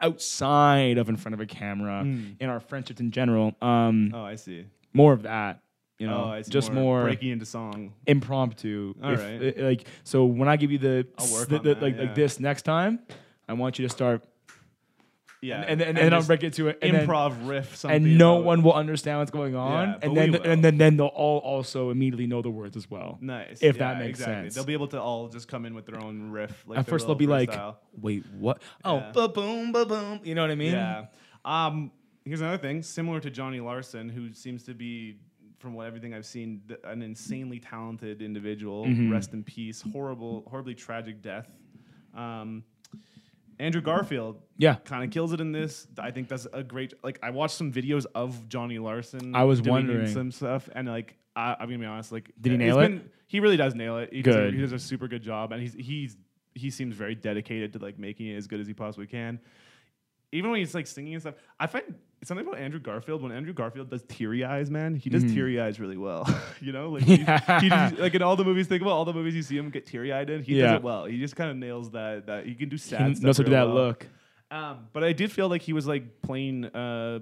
[0.00, 3.54] outside of in front of a camera in our friendships in general.
[3.62, 4.66] Um, Oh, I see.
[4.92, 5.60] more of that.
[5.98, 7.94] You know, oh, I just more, breaking into song.
[8.06, 8.94] impromptu.
[9.02, 9.58] All If- right.
[9.58, 12.02] uh, like so, when I give you the, I'll work the- the- that, like yeah.
[12.02, 12.98] like this next time,
[13.48, 14.22] I want you to start
[15.42, 17.94] Yeah, and and, and, I'll break it to it and then- improv riff something.
[18.04, 20.42] and no about- one will understand what's going on, Yeah, and then will.
[20.42, 23.18] and then then they'll all also immediately know the words as well.
[23.20, 23.62] Nice.
[23.62, 24.44] if yeah, that makes exactly.
[24.44, 24.54] sense.
[24.54, 26.64] They'll be able to all just come in with their own riff.
[26.66, 27.76] Like At first, they'll be like, freestyle.
[28.00, 28.62] "Wait, what?
[28.84, 29.12] Oh, Yeah.
[29.12, 30.72] ba boom, ba boom." You know what I mean?
[30.72, 31.06] Yeah.
[31.44, 31.92] Um,
[32.24, 35.18] here's another thing, similar to Johnny Larson, who seems to be,
[35.58, 38.84] from what everything I've seen, th- an insanely talented individual.
[38.86, 39.12] Mm-hmm.
[39.12, 39.82] Rest in peace.
[39.92, 41.48] Horrible, horribly tragic death.
[42.14, 42.64] Um,
[43.58, 44.74] Andrew Garfield Yeah.
[44.76, 45.86] kind of kills it in this.
[45.98, 46.94] I think that's a great.
[47.02, 49.34] Like I watched some videos of Johnny Larson.
[49.34, 50.06] I was doing wondering.
[50.08, 52.88] some stuff, and like I, I'm gonna be honest, like Did he nail it?
[52.88, 54.12] been- He really does nail it.
[54.12, 54.54] He does a- Good.
[54.54, 56.16] he does a super good job, and he's he's
[56.54, 59.38] he seems very dedicated to like making it as good as he possibly can.
[60.32, 63.22] Even when he's like singing and stuff, I find something about Andrew Garfield.
[63.22, 66.26] When Andrew Garfield does teary eyes, man, he does teary eyes really well.
[66.60, 67.60] you know, like Yeah.
[67.60, 68.66] he just- like in all the movies.
[68.66, 70.42] Think about all the movies you see him get teary eyed in.
[70.42, 70.66] He Yeah.
[70.66, 71.04] does it well.
[71.04, 72.26] He just kind of nails that.
[72.26, 73.22] That he can do He sad.
[73.22, 73.74] knows how to do that well.
[73.74, 74.06] look.
[74.50, 77.20] Um, but I did feel like he was like playing, uh,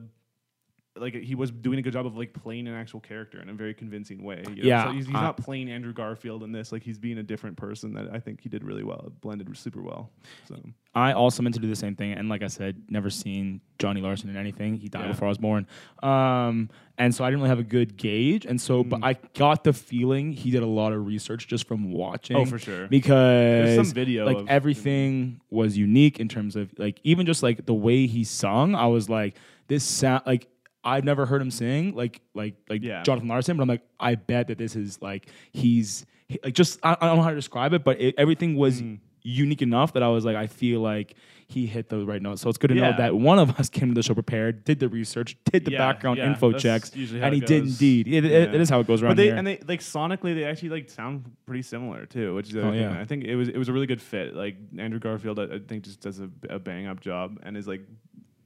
[0.96, 3.52] like he was doing a good job of like playing an actual character in a
[3.52, 4.44] very convincing way.
[4.48, 4.62] you know?
[4.62, 6.70] Yeah, so he's, he's uh, not playing Andrew Garfield in this.
[6.70, 9.02] Like he's being a different person that I think he did really well.
[9.09, 10.11] It blended super well.
[10.48, 10.57] So
[10.94, 14.00] I also meant to do the same thing, and like I said, never seen Johnny
[14.00, 14.76] Larson in anything.
[14.76, 15.09] He died Yeah.
[15.09, 15.66] before I was born,
[16.04, 18.46] um, and so I didn't really have a good gauge.
[18.46, 18.88] And so, Mm.
[18.90, 22.37] but I got the feeling he did a lot of research just from watching.
[22.37, 22.87] Oh, for sure.
[22.87, 27.66] because some video like of- everything was unique in terms of like even just like
[27.66, 28.76] the way he sung.
[28.76, 29.35] I was like,
[29.66, 30.46] this sound like.
[30.85, 33.03] I've never heard him sing like like like Yeah.
[33.03, 36.79] Jonathan Larson, but I'm like, I bet that this is like he's he- like just
[36.83, 38.99] I, I don't know how to describe it, but it, everything was Mm.
[39.23, 41.14] unique enough that I was like, I feel like
[41.47, 42.38] he hit the right note.
[42.38, 44.81] So it's good to know that one of us came to the show prepared, did
[44.81, 48.09] the research, did the Yeah, background yeah, info checks, and he did indeed.
[48.09, 48.55] It, it- Yeah.
[48.55, 49.37] it is how it goes around but they here.
[49.37, 52.99] and they like sonically they actually like sound pretty similar too, which is Oh, yeah.
[53.01, 54.35] I think it was it was a really good fit.
[54.35, 57.66] Like Andrew Garfield, I, I think just does a, a bang up job and is
[57.68, 57.83] like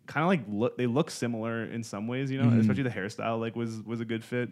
[0.08, 2.48] kind of like look they look similar in some ways, you know.
[2.50, 2.58] Mhm.
[2.60, 4.50] Especially the hairstyle like was was a good fit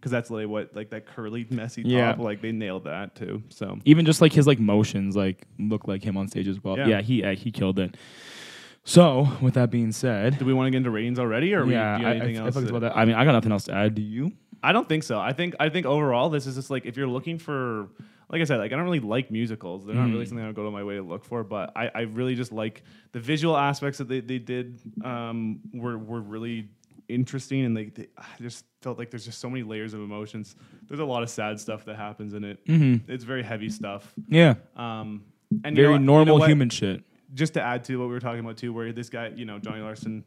[0.00, 2.12] because that's like what like that curly messy Yeah.
[2.12, 3.42] top like they nailed that too.
[3.50, 6.78] So even just like his like motions like look like him on stage as well.
[6.78, 6.86] Yeah.
[6.88, 7.96] Yeah, he uh, he killed it.
[8.86, 11.64] So with that being said, do we want to get into ratings already, or yeah,
[11.64, 12.54] we, do I, you have anything I, I else?
[12.54, 12.96] that- about that.
[12.96, 13.94] I mean, I got nothing else to add.
[13.94, 14.32] Do you?
[14.62, 15.18] I don't think so.
[15.18, 17.88] I think I think overall this is just like if you're looking for
[18.34, 19.86] like I said, like I don't really like musicals.
[19.86, 20.28] They're not really Mm.
[20.28, 22.50] something I would go to my way to look for, but I, I really just
[22.52, 26.68] like the visual aspects that they, they did um, were were really
[27.08, 30.56] interesting and like they, I just felt like there's just so many layers of emotions.
[30.88, 32.64] There's a lot of sad stuff that happens in it.
[32.66, 33.10] Mm-hmm.
[33.12, 34.12] It's very heavy stuff.
[34.28, 35.22] Yeah, Um,
[35.64, 36.48] and you very know what- you know normal what?
[36.50, 37.04] human shit.
[37.34, 39.58] just to add to what we were talking about too, where this guy, you know,
[39.58, 40.24] Johnny Larson,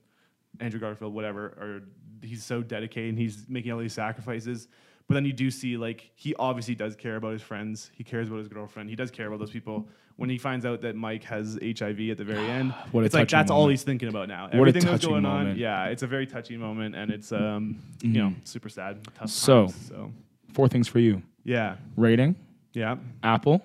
[0.60, 1.82] Andrew Garfield, whatever, or
[2.22, 4.67] he's so dedicated and he's making all these sacrifices.
[5.08, 7.91] But then you do see like he obviously does care about his friends.
[7.93, 8.89] He cares about his girlfriend.
[8.89, 9.88] He does care about those people.
[10.17, 13.30] When he finds out that Mike has HIV at the very end, What it's like
[13.30, 14.46] that's all he's thinking about now.
[14.46, 15.60] What a Everything that's going on, moment.
[15.60, 19.67] yeah, it's a very touching moment, and it's um, you know, super sad, tough So-
[19.67, 20.12] times, so
[20.54, 22.36] Four things for you: yeah, rating,
[22.74, 23.63] yeah, Apple,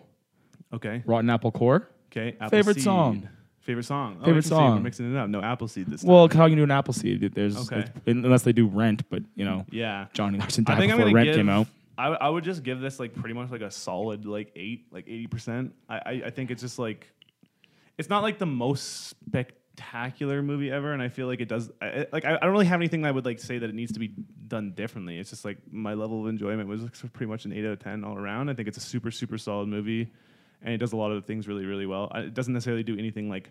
[0.74, 1.88] okay, Rotten Apple Core.
[2.10, 2.32] okay.
[2.50, 2.82] Favorite Appleseed.
[2.82, 3.28] song?
[3.62, 4.16] Favorite song.
[4.20, 4.56] Oh, Favorite interesting.
[4.58, 4.82] We're song.
[4.82, 5.28] mixing it up.
[5.28, 6.10] No Appleseed this time.
[6.10, 7.32] Well, how you do an Appleseed?
[7.34, 7.84] There's Okay.
[8.06, 10.06] unless they do Rent, but you know, yeah.
[10.12, 11.36] Johnny Larson I died before Rent give.
[11.36, 11.66] came out.
[11.96, 15.04] I, I would just give this like pretty much like a solid like eight, like
[15.06, 15.74] eighty percent.
[15.88, 17.06] I, I I think it's just like,
[17.98, 21.70] it's not like the most spectacular movie ever, and I feel like it does.
[21.80, 23.68] I, I- like I, I don't really have anything that I would like say that
[23.70, 24.08] it needs to be
[24.48, 25.18] done differently.
[25.18, 28.02] It's just like my level of enjoyment was pretty much an eight out of ten
[28.04, 28.48] all around.
[28.48, 30.08] I think it's a super super solid movie,
[30.62, 32.10] and it does a lot of the things really really well.
[32.14, 33.50] It doesn't necessarily do anything like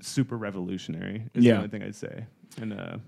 [0.00, 1.22] super revolutionary.
[1.34, 1.52] Is Yeah.
[1.52, 2.24] the only thing I'd say.
[2.60, 2.98] And uh,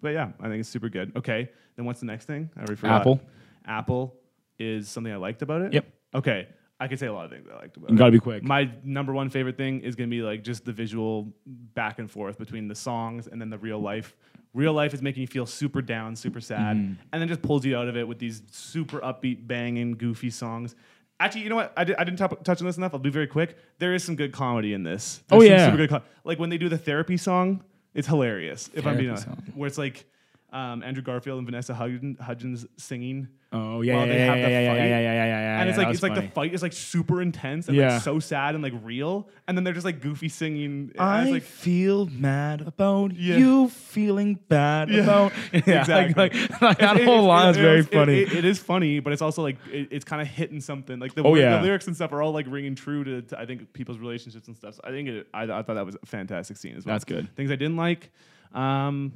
[0.00, 1.12] but yeah, I think it's super good.
[1.16, 2.50] Okay, then what's the next thing?
[2.56, 3.00] I already forgot.
[3.00, 3.20] Apple.
[3.66, 4.14] Apple
[4.58, 5.72] is something I liked about it.
[5.72, 5.86] Yep.
[6.14, 7.98] Okay, I could say a lot of things I liked about You it.
[7.98, 8.42] gotta be quick.
[8.44, 12.38] My number one favorite thing is gonna be like just the visual back and forth
[12.38, 14.14] between the songs and then the real life.
[14.52, 16.92] Real life is making you feel super down, super sad, Mm-hmm.
[17.12, 20.76] and then just pulls you out of it with these super upbeat, banging, goofy songs.
[21.20, 21.72] Actually, you know what?
[21.76, 22.92] I, did, I didn't top- touch on this enough.
[22.92, 23.56] I'll be very quick.
[23.78, 25.22] There is some good comedy in this.
[25.30, 25.64] Oh, There's some yeah.
[25.66, 25.90] super good.
[25.90, 27.62] Co- like when they do the therapy song,
[27.94, 28.68] it's hilarious.
[28.74, 29.42] If I'm being honest, song.
[29.54, 30.06] where it's like
[30.54, 33.28] um, Andrew Garfield and Vanessa Hudgens, Hudgens singing.
[33.52, 34.76] Oh yeah, While yeah, they yeah, have yeah, the yeah, yeah, fight.
[34.76, 35.60] yeah, yeah, yeah, yeah, yeah.
[35.60, 37.92] and it's yeah, like it's was like the fight is like super intense and Yeah.
[37.94, 40.90] like so sad and like real, and then they're just like goofy singing.
[40.92, 43.36] and I like feel mad about Yeah.
[43.36, 45.02] you feeling bad Yeah.
[45.04, 46.14] about yeah, Exactly.
[46.16, 48.18] like, like, like that It- it- whole it- line is it- very it- funny.
[48.22, 50.98] it- it is funny, but it's also like it, it's kind of hitting something.
[50.98, 51.56] Like the, Oh, yeah.
[51.58, 54.48] the lyrics and stuff are all like ringing true to, to I think people's relationships
[54.48, 54.74] and stuff.
[54.74, 56.94] So I think it, I, I thought that was a fantastic scene as well.
[56.94, 57.28] That's good.
[57.36, 58.10] Things I didn't like.
[58.52, 59.12] Um,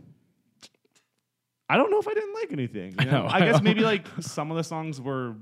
[1.69, 2.95] I don't know if I didn't like anything.
[2.99, 3.27] you know?
[3.29, 5.35] I guess maybe like some of the songs were.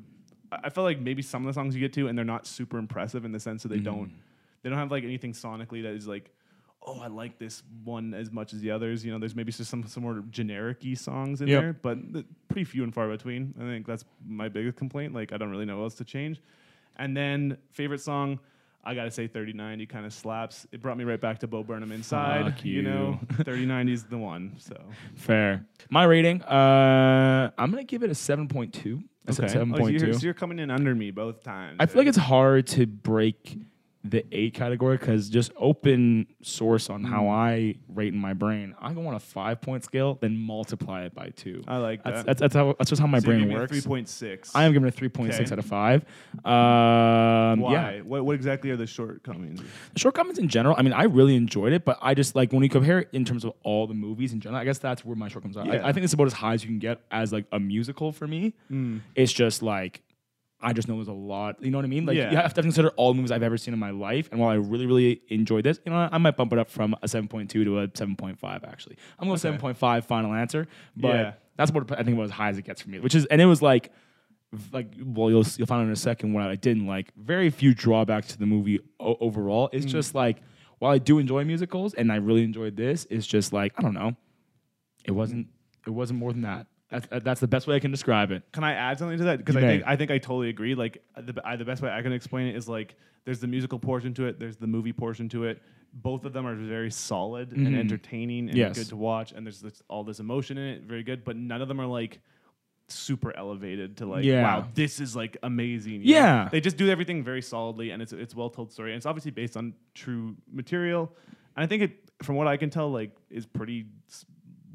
[0.51, 2.79] I felt like maybe some of the songs you get to and they're not super
[2.79, 3.85] impressive in the sense that they Mm-hmm.
[3.85, 4.13] don't
[4.63, 6.31] they don't have like anything sonically that is like
[6.89, 9.05] oh I like this one as much as the others.
[9.05, 11.61] You know, there's maybe just some some more generic-y songs in Yep.
[11.63, 11.99] there, but
[12.49, 13.55] pretty few and far between.
[13.59, 15.13] I think that's my biggest complaint.
[15.15, 16.41] Like I don't really know what else to change.
[16.97, 18.39] And then favorite song.
[18.87, 20.67] I gotta say, 3090 kind of slaps.
[20.73, 22.45] It brought me right back to Bo Burnham inside.
[22.55, 22.83] Fuck you.
[22.83, 23.37] know, you.
[23.45, 24.55] 3090 is the one.
[24.59, 24.77] So
[25.17, 25.67] Fair.
[25.91, 29.03] My rating, uh, I'm gonna give it a seven point two.
[29.29, 30.15] Seven Oh, so point you're, two.
[30.15, 31.77] so you're coming in under me both times.
[31.81, 33.59] I feel like it's hard to break
[34.05, 37.09] the A category because just open source on Mm.
[37.09, 38.77] how I rate in my brain.
[38.81, 41.65] I go on a five point scale, then multiply it by two.
[41.67, 42.27] I like That's that.
[42.27, 43.73] that's, that's how that's just how my So brain giving me a works.
[43.85, 44.53] 3.6.
[44.55, 46.05] I am giving it a three point six out of five.
[47.59, 47.73] Um, Why?
[47.97, 49.61] Yeah, What, what exactly are the shortcomings?
[49.95, 50.75] The shortcomings in general.
[50.79, 53.25] I mean, I really enjoyed it, but I just like when you compare it in
[53.25, 54.61] terms of all the movies in general.
[54.61, 55.67] I guess that's where my shortcomings are.
[55.67, 55.85] Yeah.
[55.85, 58.13] I, I think it's about as high as you can get as like a musical
[58.13, 58.55] for me.
[59.15, 60.03] It's just like.
[60.59, 61.63] I just know there's a lot.
[61.63, 62.07] You know what I mean?
[62.07, 62.31] Like Yeah.
[62.31, 64.31] you have to consider all the movies I've ever seen in my life.
[64.33, 66.95] And while I really, really enjoyed this, you know, I might bump it up from
[67.03, 68.65] a 7.2 to a 7.5.
[68.67, 70.67] Actually, I'm going 7.5 final answer.
[70.97, 71.33] But Yeah.
[71.59, 73.01] that's what I think about as high as it gets for me.
[73.01, 73.93] Which is, and it was like,
[74.73, 77.13] like well, you'll you'll find out in a second what I didn't like.
[77.17, 79.69] Very few drawbacks to the movie o- overall.
[79.73, 79.91] It's mm.
[79.91, 80.39] just like
[80.79, 83.95] while I do enjoy musicals and I really enjoyed this, it's just like I don't
[83.95, 84.17] know.
[85.05, 85.49] It wasn't.
[85.87, 86.67] It wasn't more than that.
[86.91, 88.45] That's, uh, that's the best way I can describe it.
[88.53, 89.39] Can I add something to that?
[89.39, 90.75] Because I think I think I totally agree.
[90.75, 93.49] Like uh, the I, the best way I can explain it is like there's the
[93.49, 95.61] musical portion to it, there's the movie portion to it.
[95.93, 97.79] Both of them are very solid and Mhm.
[97.79, 98.77] entertaining and Yes.
[98.79, 101.25] good to watch, and there's this, all this emotion in it, very good.
[101.25, 102.21] But none of them are like
[102.89, 104.43] super elevated to like Yeah.
[104.43, 106.21] wow this is like amazing you know?
[106.21, 106.49] Yeah.
[106.53, 109.33] they just do everything very solidly and it's it's well told story and it's obviously
[109.33, 111.13] based on true material
[111.57, 113.87] and i think it from what i can tell like is pretty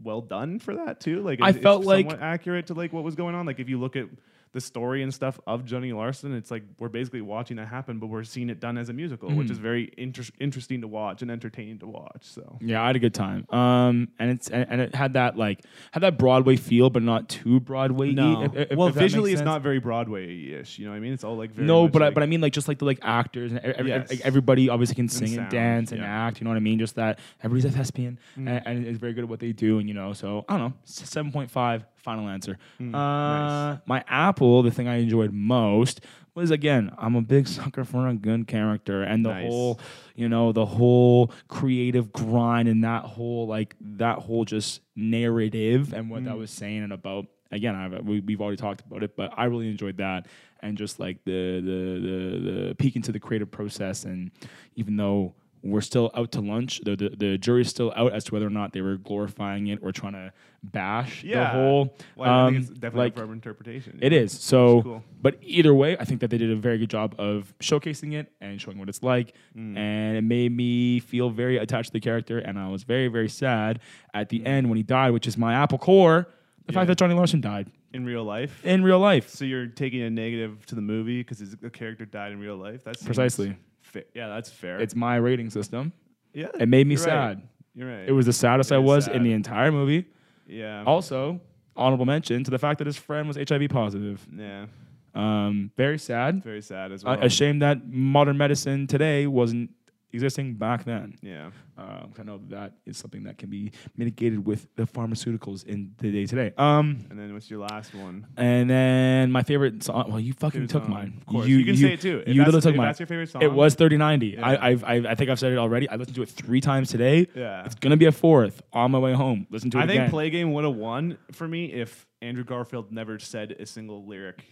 [0.03, 3.15] well done for that too like I felt it's like- accurate to like what was
[3.15, 4.07] going on like if you look at
[4.53, 8.07] the story and stuff of Johnny Larson, it's like we're basically watching that happen, but
[8.07, 9.51] we're seeing it done as a musical, which Mhm.
[9.51, 12.23] is very inter- interesting to watch and entertaining to watch.
[12.23, 13.45] So Yeah, I had a good time.
[13.49, 15.61] Um, and it's and, and it had that like
[15.91, 18.11] had that Broadway feel, but not too Broadway.
[18.11, 20.79] no, If, if- well, if visually it's not very Broadway-ish.
[20.79, 21.13] You know what I mean?
[21.13, 22.99] It's all like very no, but I, but I mean like just like the like
[23.01, 24.19] actors and every, Yes.
[24.23, 26.27] everybody obviously can sing and, sound, dance and yeah.
[26.27, 26.41] act.
[26.41, 26.77] You know what I mean?
[26.79, 28.47] Just that everybody's a thespian Mm.
[28.49, 29.79] and, and is very good at what they do.
[29.79, 32.57] And you know, so I don't know, seven point five final answer.
[32.79, 33.79] Mm, uh, nice.
[33.85, 36.01] My Apple, the thing I enjoyed most
[36.33, 39.43] was again, I'm a big sucker for a good character and the Nice.
[39.49, 39.79] whole,
[40.15, 46.09] you know, the whole creative grind and that whole like that whole just narrative and
[46.09, 46.39] what that Mm.
[46.39, 47.25] was saying and about.
[47.53, 50.27] Again, I've, we, we've already talked about it, but I really enjoyed that
[50.61, 54.05] and just like the the the, the peek into the creative process.
[54.05, 54.31] And
[54.75, 58.33] even though we're still out to lunch, the, the the jury's still out as to
[58.33, 61.95] whether or not they were glorifying it or trying to bash the whole.
[62.15, 63.99] Well, I um, think it's definitely like for interpretation.
[64.01, 64.19] it yeah.
[64.21, 64.81] is so.
[64.81, 65.03] cool.
[65.21, 68.31] But either way, I think that they did a very good job of showcasing it
[68.41, 69.77] and showing what it's like, Mm.
[69.77, 72.39] and it made me feel very attached to the character.
[72.39, 73.79] And I was very very sad
[74.13, 76.27] at the end when he died, which is my Apple core.
[76.65, 76.79] The Yeah.
[76.79, 78.65] fact that Johnny Larson died in real life.
[78.65, 79.29] in real life.
[79.29, 82.83] So you're taking a negative to the movie because a character died in real life.
[82.83, 83.55] That's Precisely.
[83.91, 84.79] Fa- yeah, that's fair.
[84.79, 85.91] It's my rating system.
[86.33, 86.47] yeah.
[86.59, 87.37] It made me you're right.
[87.37, 87.41] sad.
[87.75, 88.07] You're right.
[88.07, 89.15] It was the saddest It I is was sad.
[89.15, 90.05] in the entire movie.
[90.47, 90.83] yeah.
[90.85, 91.39] Also,
[91.75, 94.25] honorable mention to the fact that his friend was HIV positive.
[94.35, 94.65] yeah.
[95.13, 96.41] Um, very sad.
[96.43, 97.25] Very sad as Uh, well.
[97.25, 99.69] a shame that modern medicine today wasn't
[100.13, 101.17] existing back then.
[101.21, 101.51] Yeah.
[101.77, 106.11] Uh, I know that is something that can be mitigated with the pharmaceuticals in the
[106.11, 106.53] day today.
[106.57, 108.27] Um, And then what's your last one?
[108.37, 110.05] and then my favorite song.
[110.09, 110.91] Well, you fucking Favorite took song.
[110.93, 111.13] mine.
[111.17, 111.47] Of course.
[111.47, 112.23] You, can say it too.
[112.25, 112.87] If you literally took mine.
[112.87, 113.41] that's your favorite song.
[113.41, 114.27] It was 3090.
[114.27, 114.45] Yeah.
[114.45, 115.89] I, I've, I've, I think I've said it already.
[115.89, 117.27] I listened to it three times today.
[117.35, 117.65] Yeah.
[117.65, 119.47] It's gonna be a fourth on my way home.
[119.49, 120.09] Listen to it I think.
[120.09, 124.43] Play Game would have won for me if Andrew Garfield never said a single lyric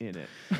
[0.00, 0.28] in it.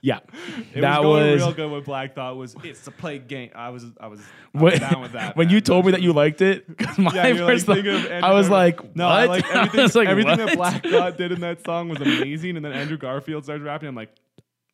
[0.00, 0.20] yeah,
[0.74, 3.50] It that was going was real good when Black Thought was it's a play game.
[3.54, 4.20] I was I was,
[4.54, 5.36] I when, down with that.
[5.36, 5.54] when man.
[5.54, 6.64] you told me That you liked it.
[6.98, 9.12] my Yeah, you're like thought- thinking of Andrew I was like, No, what?
[9.18, 9.80] I like everything.
[9.80, 10.46] I was like, everything what?
[10.46, 13.88] that Black Thought did in that song was amazing, and then Andrew Garfield started rapping.
[13.88, 14.10] I'm like,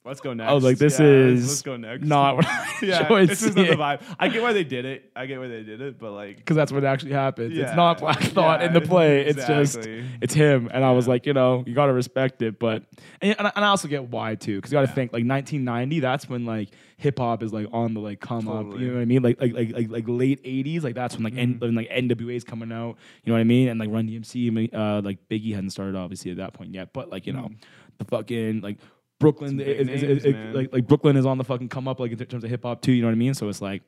[0.06, 0.50] Let's go next.
[0.50, 2.04] I was like, this Yeah, is let's go next.
[2.04, 4.02] not what I yeah, enjoyed it's just not the vibe.
[4.18, 5.10] I get why they did it.
[5.16, 7.54] I get why they did it, but like, because that's what actually happens.
[7.56, 7.68] Yeah.
[7.68, 9.20] It's not Black Thought in the Yeah, play.
[9.24, 9.78] It's just
[10.20, 10.68] it's him.
[10.74, 12.58] And I was like, you know, you got to respect it.
[12.58, 12.82] But
[13.22, 16.00] and, and I- also get why too, because you got to think like 1990.
[16.00, 18.78] That's when like hip hop is like on the like come up.
[18.78, 19.22] You know what I mean?
[19.22, 20.82] Like like like like, like late 80s.
[20.82, 21.60] Like that's when like N, Mm-hmm.
[21.64, 22.96] when, like NWA's coming out.
[23.24, 23.68] You know what I mean?
[23.70, 24.74] And like Run DMC.
[24.74, 26.92] Uh, like Biggie hadn't started obviously at that point yet.
[26.92, 27.48] But like you know,
[27.96, 28.76] the fucking like.
[29.24, 30.52] Brooklyn is, is- names, is- is- man.
[30.54, 32.80] like like Brooklyn is on the fucking come up like in terms of hip hop
[32.82, 32.92] too.
[32.92, 33.34] You know what I mean?
[33.34, 33.82] So it's like,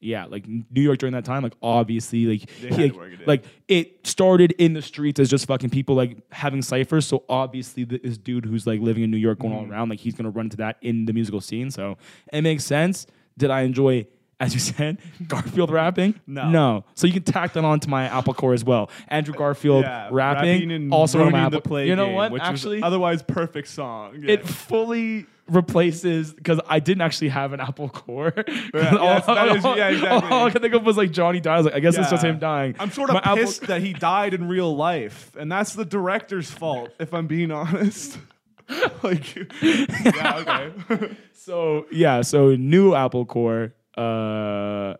[0.00, 3.12] yeah, like New York during that time, like obviously, like They he, had to like,
[3.20, 7.06] it like it started in the streets as just fucking people like having ciphers.
[7.06, 9.64] So obviously, this dude who's like living in New York, going Mm-hmm.
[9.64, 11.70] all around, like he's gonna run into that in the musical scene.
[11.70, 11.96] So
[12.32, 13.06] it makes sense.
[13.38, 14.06] Did I enjoy?
[14.40, 16.20] As you said, Garfield rapping?
[16.26, 16.48] No.
[16.50, 16.84] No.
[16.94, 18.90] So you can tack that on to my Apple Core as well.
[19.08, 21.60] Andrew Garfield yeah, rapping, and also on my Apple.
[21.60, 22.40] play you know game, what?
[22.40, 24.16] Actually, otherwise perfect song.
[24.20, 24.32] Yeah.
[24.32, 28.32] it fully replaces because I didn't actually have an Apple Core.
[28.36, 30.30] Yeah, all, yes, that is- all- yeah, exactly.
[30.32, 31.64] all I could think of was like Johnny dies.
[31.64, 32.74] Like I guess it's just him dying.
[32.78, 35.84] I'm sort of My Apple- pissed that he died in real life, and that's the
[35.84, 38.18] director's fault, if I'm being honest.
[39.02, 41.16] like, yeah, okay.
[41.34, 43.74] So yeah, so new Apple Core.
[43.96, 44.94] Uh,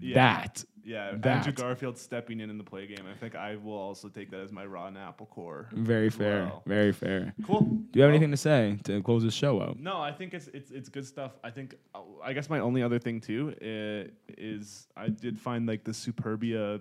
[0.00, 0.14] Yeah.
[0.14, 1.54] that yeah, Andrew That.
[1.56, 3.04] Garfield stepping in in the play game.
[3.10, 5.68] I think I will also take that as my raw and apple core.
[5.72, 6.62] very fair, well.
[6.64, 7.34] very fair.
[7.44, 7.62] Cool.
[7.62, 9.80] Do you have Well, anything to say to close this show out?
[9.80, 11.32] No, I think it's it's it's good stuff.
[11.42, 11.74] I think
[12.22, 16.80] I guess my only other thing too uh, is I did find like the Superbia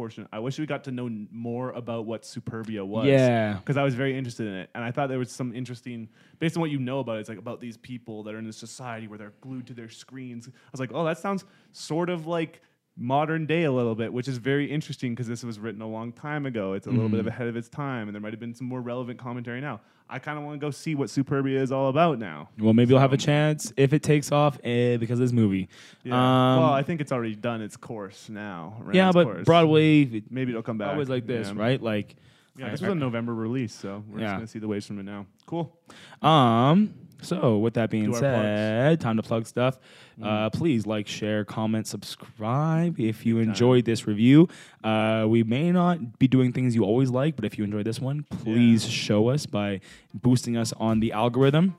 [0.00, 0.26] portion.
[0.32, 3.06] I wish we got to know n- more about what Superbia was.
[3.06, 3.52] Yeah.
[3.54, 6.08] because I was very interested in it, and I thought there was some interesting
[6.38, 7.20] based on what you know about it.
[7.20, 9.90] It's like about these people that are in this society where they're glued to their
[9.90, 10.48] screens.
[10.48, 12.62] I was like, oh, that sounds sort of like
[12.96, 16.12] modern day a little bit, which is very interesting because this was written a long
[16.12, 16.74] time ago.
[16.74, 18.66] It's a little bit of ahead of its time, and there might have been some
[18.66, 19.80] more relevant commentary now.
[20.12, 22.48] I kind of want to go see what Superbia is all about now.
[22.58, 25.68] Well, maybe you'll have a chance if it takes off eh, because of this movie.
[26.02, 26.14] Yeah.
[26.14, 28.82] Um, well, I think it's already done its course now.
[28.92, 29.44] yeah, but course.
[29.44, 30.88] Broadway it- maybe it'll come back.
[30.88, 31.62] always like this, Yeah.
[31.62, 31.80] right?
[31.80, 32.16] Like,
[32.58, 34.24] Yeah, this I- was a November release, so we're Yeah.
[34.26, 35.26] just gonna see the waves from it now.
[35.46, 35.78] Cool.
[36.22, 36.92] Um.
[37.22, 39.78] So with that being said, time to plug stuff.
[40.22, 44.48] Uh, please like, share, comment, subscribe if you enjoyed this review.
[44.84, 48.00] Uh, we may not be doing things you always like, but if you enjoyed this
[48.00, 49.80] one, please show us by
[50.12, 51.74] boosting us on the algorithm.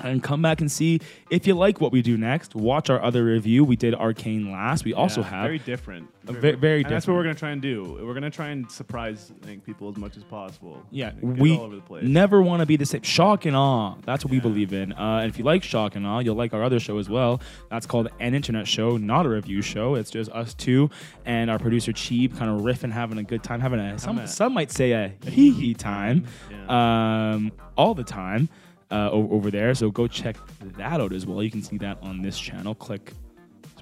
[0.00, 2.54] And come back and see if you like what we do next.
[2.54, 3.64] Watch our other review.
[3.64, 4.84] We did Arcane last.
[4.84, 6.08] We also Yeah, have very different.
[6.28, 7.98] A ve- very and That's what we're gonna try and do.
[8.02, 10.82] We're gonna try and surprise think, people as much as possible.
[10.90, 12.04] Yeah, we all over the place.
[12.04, 13.00] never want to be the same.
[13.02, 13.94] Shock and awe.
[14.04, 14.92] That's what we believe in.
[14.92, 17.40] Uh, and if you like shock and awe, you'll like our other show as well.
[17.70, 19.94] That's called an internet show, not a review show.
[19.94, 20.90] It's just us two
[21.24, 24.52] and our producer Cheap, kind of riffing, having a good time, having a some some
[24.52, 27.32] might say a hee hee time, Yeah.
[27.32, 28.50] um, all the time.
[28.90, 30.34] Uh, over there, so go check
[30.78, 31.42] that out as well.
[31.42, 32.74] You can see that on this channel.
[32.74, 33.12] Click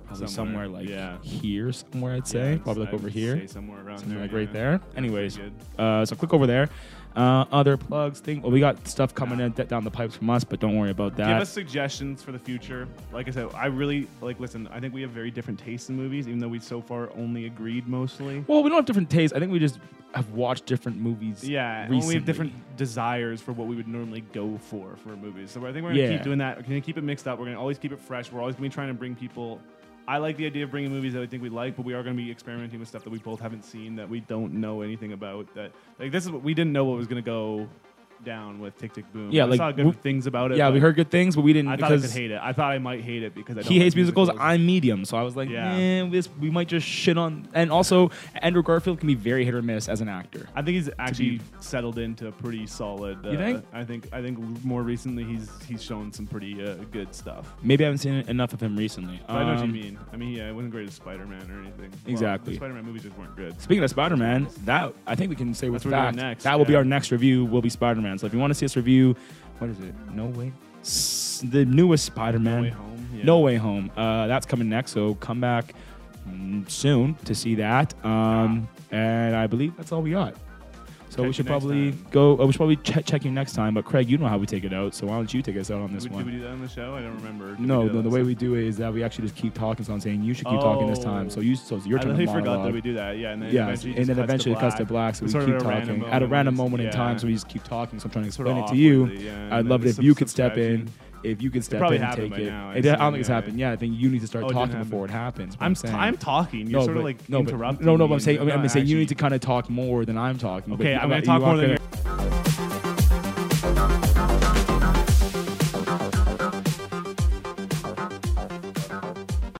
[0.07, 1.19] probably somewhere, Somewhere, like yeah.
[1.23, 3.47] here, somewhere I'd say, it's- probably like over here.
[3.49, 4.38] somewhere around somewhere there, like yeah.
[4.38, 4.79] right there.
[4.79, 5.38] That's Anyways,
[5.79, 6.69] uh, so click over there.
[7.14, 8.42] Uh, other plugs, thing.
[8.42, 11.16] Well, we got stuff coming in down the pipes from us, but don't worry about
[11.16, 12.87] that Give us suggestions for the future.
[13.11, 14.38] Like I said, I really like.
[14.38, 17.09] Listen, I think we have very different tastes in movies, even though we so far
[17.16, 18.45] only agreed mostly.
[18.49, 19.35] well, we don't have different tastes.
[19.35, 19.79] I think we just
[20.14, 21.42] have watched different movies.
[21.49, 25.51] Yeah, and we have different desires for what we would normally go for for movies.
[25.51, 26.12] So I think we're gonna Yeah.
[26.16, 26.59] keep doing that.
[26.59, 27.38] We're gonna keep it mixed up.
[27.38, 28.31] We're gonna always keep it fresh.
[28.31, 29.59] We're always gonna be trying to bring people.
[30.09, 32.03] I like the idea of bringing movies that I think we like, but we are
[32.03, 35.12] gonna be experimenting with stuff that we both haven't seen that we don't know anything
[35.12, 35.53] about.
[35.55, 37.69] That like this is what we didn't know what was gonna go
[38.25, 39.31] down with Tick Tick Boom.
[39.31, 40.59] Yeah, I like, saw good we- things about it.
[40.59, 42.41] Yeah, we heard good things, but we didn't I thought I could hate it.
[42.43, 44.29] I thought I might hate it because I don't he like hates musicals.
[44.29, 44.47] musicals.
[44.51, 45.77] I'm medium, so I was like, Yeah.
[45.77, 47.49] yeah, this we might just shit on.
[47.55, 50.49] And also, Andrew Garfield can be very hit or miss as an actor.
[50.55, 53.25] I think he's actually settled into a pretty solid.
[53.25, 53.65] Uh, You think?
[53.73, 54.09] I think.
[54.13, 57.53] I think more recently he's he's shown some pretty uh, good stuff.
[57.63, 59.21] Maybe I haven't seen enough of him recently.
[59.27, 59.99] But I know what you Um, mean.
[60.13, 61.93] I mean, yeah, it wasn't great as Spider Man or anything.
[62.07, 62.53] Exactly.
[62.55, 63.61] the Spider Man movies just weren't good.
[63.61, 66.59] Speaking of Spider Man, that I think we can say with That's fact next, that
[66.59, 67.45] will be our next review.
[67.45, 68.06] Will be Spider Man.
[68.19, 69.14] So if you want to see us review,
[69.59, 69.95] what is it?
[70.14, 70.53] No way.
[70.83, 72.57] S- the newest Spider Man.
[72.57, 73.09] No Way Home.
[73.14, 73.25] Yeah.
[73.25, 73.90] No Way Home.
[73.97, 75.75] Uh, that's coming next, so come back
[76.29, 77.95] mm, soon to see that.
[78.05, 80.35] Um, And I believe that's all we got.
[81.17, 82.07] So we should probably time.
[82.11, 82.39] go.
[82.39, 83.75] Uh, we should probably che- check you next time.
[83.75, 85.71] But Craig, you know how we take it out, so why don't you take us
[85.71, 86.25] out on this we, one?
[86.25, 86.95] did we do that on the show?
[86.95, 87.51] I don't remember.
[87.53, 88.03] Did no, do no.
[88.03, 89.85] The way we do it is that we actually just keep talking.
[89.85, 91.31] So I'm saying you should keep talking this time.
[91.31, 91.43] So Oh.
[91.43, 93.17] you, so it's your I turn to literally forgot that we do that.
[93.19, 95.15] Yeah, and then Yeah, eventually and then eventually it cuts to black.
[95.15, 97.19] so we of keep talking at a random moment, in time.
[97.19, 97.99] So we just keep talking.
[97.99, 99.07] So I'm trying to explain it to you.
[99.07, 100.91] yeah, I'd love it if you could step in.
[101.23, 102.51] If you could step probably in and happened take by it.
[102.51, 103.35] now, I It- I don't think it's yeah.
[103.35, 103.59] happened.
[103.59, 105.57] Yeah, I think you need to start Oh, it didn't talking before it happens.
[105.61, 105.95] I'm, saying.
[105.95, 106.67] t- I'm talking.
[106.71, 107.87] You're sort but- of like no, but- interrupting.
[107.87, 109.15] No, no, me but I'm saying, I and mean, I'm not saying you need to
[109.15, 110.75] kind of talk more than I'm talking.
[110.77, 112.46] but Okay, you- I'm gonna you talk more than gonna-